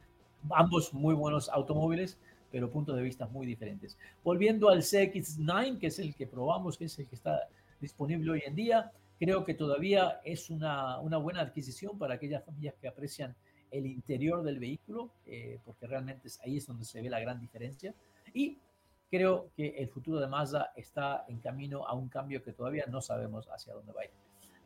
Ambos 0.49 0.93
muy 0.93 1.15
buenos 1.15 1.49
automóviles, 1.49 2.17
pero 2.51 2.69
puntos 2.69 2.95
de 2.95 3.01
vista 3.01 3.27
muy 3.27 3.45
diferentes. 3.45 3.97
Volviendo 4.23 4.69
al 4.69 4.79
CX9, 4.79 5.79
que 5.79 5.87
es 5.87 5.99
el 5.99 6.15
que 6.15 6.27
probamos, 6.27 6.77
que 6.77 6.85
es 6.85 6.99
el 6.99 7.07
que 7.07 7.15
está 7.15 7.47
disponible 7.79 8.31
hoy 8.31 8.43
en 8.45 8.55
día, 8.55 8.91
creo 9.19 9.43
que 9.43 9.53
todavía 9.53 10.19
es 10.23 10.49
una, 10.49 10.99
una 10.99 11.17
buena 11.17 11.41
adquisición 11.41 11.97
para 11.97 12.15
aquellas 12.15 12.43
familias 12.43 12.75
que 12.79 12.87
aprecian 12.87 13.35
el 13.71 13.87
interior 13.87 14.43
del 14.43 14.59
vehículo, 14.59 15.09
eh, 15.25 15.59
porque 15.65 15.87
realmente 15.87 16.29
ahí 16.43 16.57
es 16.57 16.67
donde 16.67 16.85
se 16.85 17.01
ve 17.01 17.09
la 17.09 17.19
gran 17.19 17.39
diferencia. 17.39 17.93
Y 18.33 18.59
creo 19.09 19.49
que 19.55 19.69
el 19.77 19.89
futuro 19.89 20.19
de 20.19 20.27
Mazda 20.27 20.73
está 20.75 21.25
en 21.27 21.39
camino 21.39 21.87
a 21.87 21.93
un 21.93 22.07
cambio 22.07 22.43
que 22.43 22.53
todavía 22.53 22.85
no 22.87 23.01
sabemos 23.01 23.47
hacia 23.47 23.73
dónde 23.73 23.91
va 23.91 24.01
a 24.01 24.05
ir. 24.05 24.11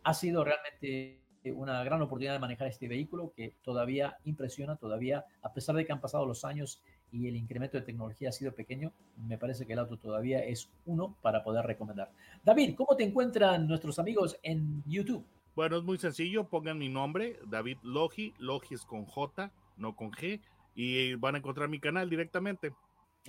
Ha 0.04 0.14
sido 0.14 0.44
realmente 0.44 1.22
una 1.46 1.84
gran 1.84 2.02
oportunidad 2.02 2.34
de 2.34 2.40
manejar 2.40 2.68
este 2.68 2.88
vehículo 2.88 3.34
que 3.36 3.54
todavía 3.64 4.18
impresiona, 4.26 4.76
todavía, 4.76 5.26
a 5.42 5.54
pesar 5.54 5.76
de 5.76 5.86
que 5.86 5.92
han 5.92 6.02
pasado 6.02 6.26
los 6.26 6.44
años 6.46 6.82
y 7.12 7.28
el 7.28 7.36
incremento 7.36 7.78
de 7.78 7.84
tecnología 7.84 8.30
ha 8.30 8.34
sido 8.34 8.54
pequeño, 8.54 8.92
me 9.28 9.38
parece 9.38 9.66
que 9.66 9.74
el 9.74 9.80
auto 9.80 9.98
todavía 9.98 10.44
es 10.44 10.70
uno 10.86 11.18
para 11.22 11.44
poder 11.44 11.66
recomendar. 11.66 12.12
David, 12.44 12.76
¿cómo 12.76 12.96
te 12.96 13.04
encuentran 13.04 13.68
nuestros 13.68 14.00
amigos 14.00 14.38
en 14.44 14.84
YouTube? 14.86 15.26
Bueno, 15.56 15.78
es 15.78 15.84
muy 15.84 15.98
sencillo, 15.98 16.48
pongan 16.50 16.78
mi 16.78 16.90
nombre, 16.90 17.40
David 17.48 17.78
Logi, 17.82 18.34
Logi 18.38 18.76
es 18.76 18.86
con 18.86 19.06
J, 19.06 19.52
no 19.78 19.96
con 19.96 20.12
G, 20.12 20.42
y 20.76 21.16
van 21.16 21.36
a 21.36 21.38
encontrar 21.40 21.70
mi 21.70 21.80
canal 21.80 22.10
directamente 22.10 22.74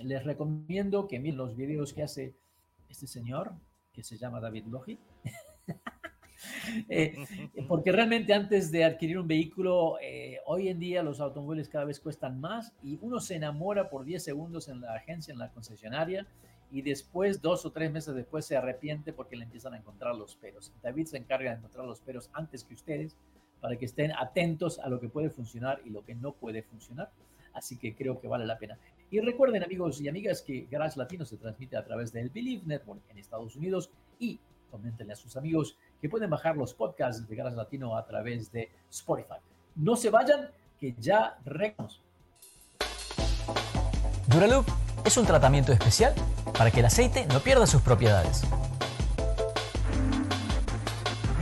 les 0.03 0.23
recomiendo 0.23 1.07
que 1.07 1.19
miren 1.19 1.37
los 1.37 1.55
videos 1.55 1.93
que 1.93 2.03
hace 2.03 2.35
este 2.87 3.07
señor, 3.07 3.53
que 3.91 4.03
se 4.03 4.17
llama 4.17 4.39
David 4.39 4.65
Logi. 4.67 4.97
Eh, 6.89 7.15
porque 7.67 7.91
realmente 7.91 8.33
antes 8.33 8.71
de 8.71 8.83
adquirir 8.83 9.19
un 9.19 9.27
vehículo, 9.27 9.97
eh, 10.01 10.39
hoy 10.45 10.69
en 10.69 10.79
día 10.79 11.03
los 11.03 11.19
automóviles 11.19 11.69
cada 11.69 11.85
vez 11.85 11.99
cuestan 11.99 12.39
más 12.39 12.73
y 12.81 12.97
uno 13.01 13.19
se 13.19 13.35
enamora 13.35 13.89
por 13.89 14.05
10 14.05 14.23
segundos 14.23 14.69
en 14.69 14.81
la 14.81 14.95
agencia, 14.95 15.31
en 15.31 15.39
la 15.39 15.51
concesionaria, 15.51 16.25
y 16.71 16.81
después, 16.81 17.41
dos 17.41 17.65
o 17.65 17.71
tres 17.71 17.91
meses 17.91 18.13
después, 18.13 18.45
se 18.45 18.55
arrepiente 18.55 19.11
porque 19.11 19.35
le 19.35 19.45
empiezan 19.45 19.73
a 19.73 19.77
encontrar 19.77 20.15
los 20.15 20.35
peros. 20.35 20.71
David 20.83 21.05
se 21.07 21.17
encarga 21.17 21.51
de 21.51 21.57
encontrar 21.57 21.85
los 21.85 21.99
peros 21.99 22.29
antes 22.33 22.63
que 22.63 22.75
ustedes 22.75 23.17
para 23.59 23.75
que 23.75 23.85
estén 23.85 24.11
atentos 24.11 24.79
a 24.79 24.87
lo 24.87 24.99
que 24.99 25.09
puede 25.09 25.29
funcionar 25.29 25.81
y 25.83 25.89
lo 25.89 26.03
que 26.05 26.15
no 26.15 26.33
puede 26.33 26.61
funcionar. 26.61 27.11
Así 27.53 27.77
que 27.77 27.95
creo 27.95 28.19
que 28.19 28.27
vale 28.27 28.45
la 28.45 28.59
pena. 28.59 28.77
Y 29.09 29.19
recuerden, 29.19 29.63
amigos 29.63 29.99
y 29.99 30.07
amigas, 30.07 30.43
que 30.43 30.67
Garage 30.69 30.97
Latino 30.97 31.25
se 31.25 31.37
transmite 31.37 31.75
a 31.75 31.83
través 31.83 32.13
del 32.13 32.29
Believe 32.29 32.63
Network 32.65 33.01
en 33.09 33.17
Estados 33.17 33.55
Unidos 33.55 33.89
y 34.19 34.39
coméntenle 34.69 35.13
a 35.13 35.15
sus 35.15 35.35
amigos 35.35 35.77
que 36.01 36.09
pueden 36.09 36.29
bajar 36.29 36.57
los 36.57 36.73
podcasts 36.73 37.27
de 37.27 37.35
Garage 37.35 37.55
Latino 37.55 37.95
a 37.97 38.05
través 38.05 38.51
de 38.51 38.71
Spotify. 38.89 39.35
No 39.75 39.95
se 39.95 40.09
vayan, 40.09 40.49
que 40.79 40.95
ya 40.97 41.37
regresamos. 41.45 42.01
Duraloop 44.27 44.67
es 45.03 45.17
un 45.17 45.25
tratamiento 45.25 45.71
especial 45.71 46.13
para 46.57 46.71
que 46.71 46.79
el 46.79 46.85
aceite 46.85 47.25
no 47.27 47.39
pierda 47.39 47.67
sus 47.67 47.81
propiedades. 47.81 48.43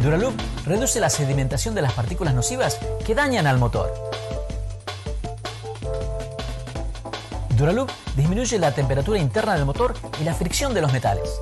Duraloop 0.02 0.36
reduce 0.66 1.00
la 1.00 1.10
sedimentación 1.10 1.76
de 1.76 1.82
las 1.82 1.94
partículas 1.94 2.34
nocivas 2.34 2.80
que 3.06 3.16
dañan 3.16 3.48
al 3.48 3.58
motor 3.58 4.08
Duraloop 7.58 7.90
disminuye 8.16 8.60
la 8.60 8.72
temperatura 8.72 9.18
interna 9.18 9.56
del 9.56 9.66
motor 9.66 9.96
y 10.22 10.24
la 10.24 10.36
fricción 10.36 10.76
de 10.76 10.82
los 10.82 10.94
metales. 10.94 11.42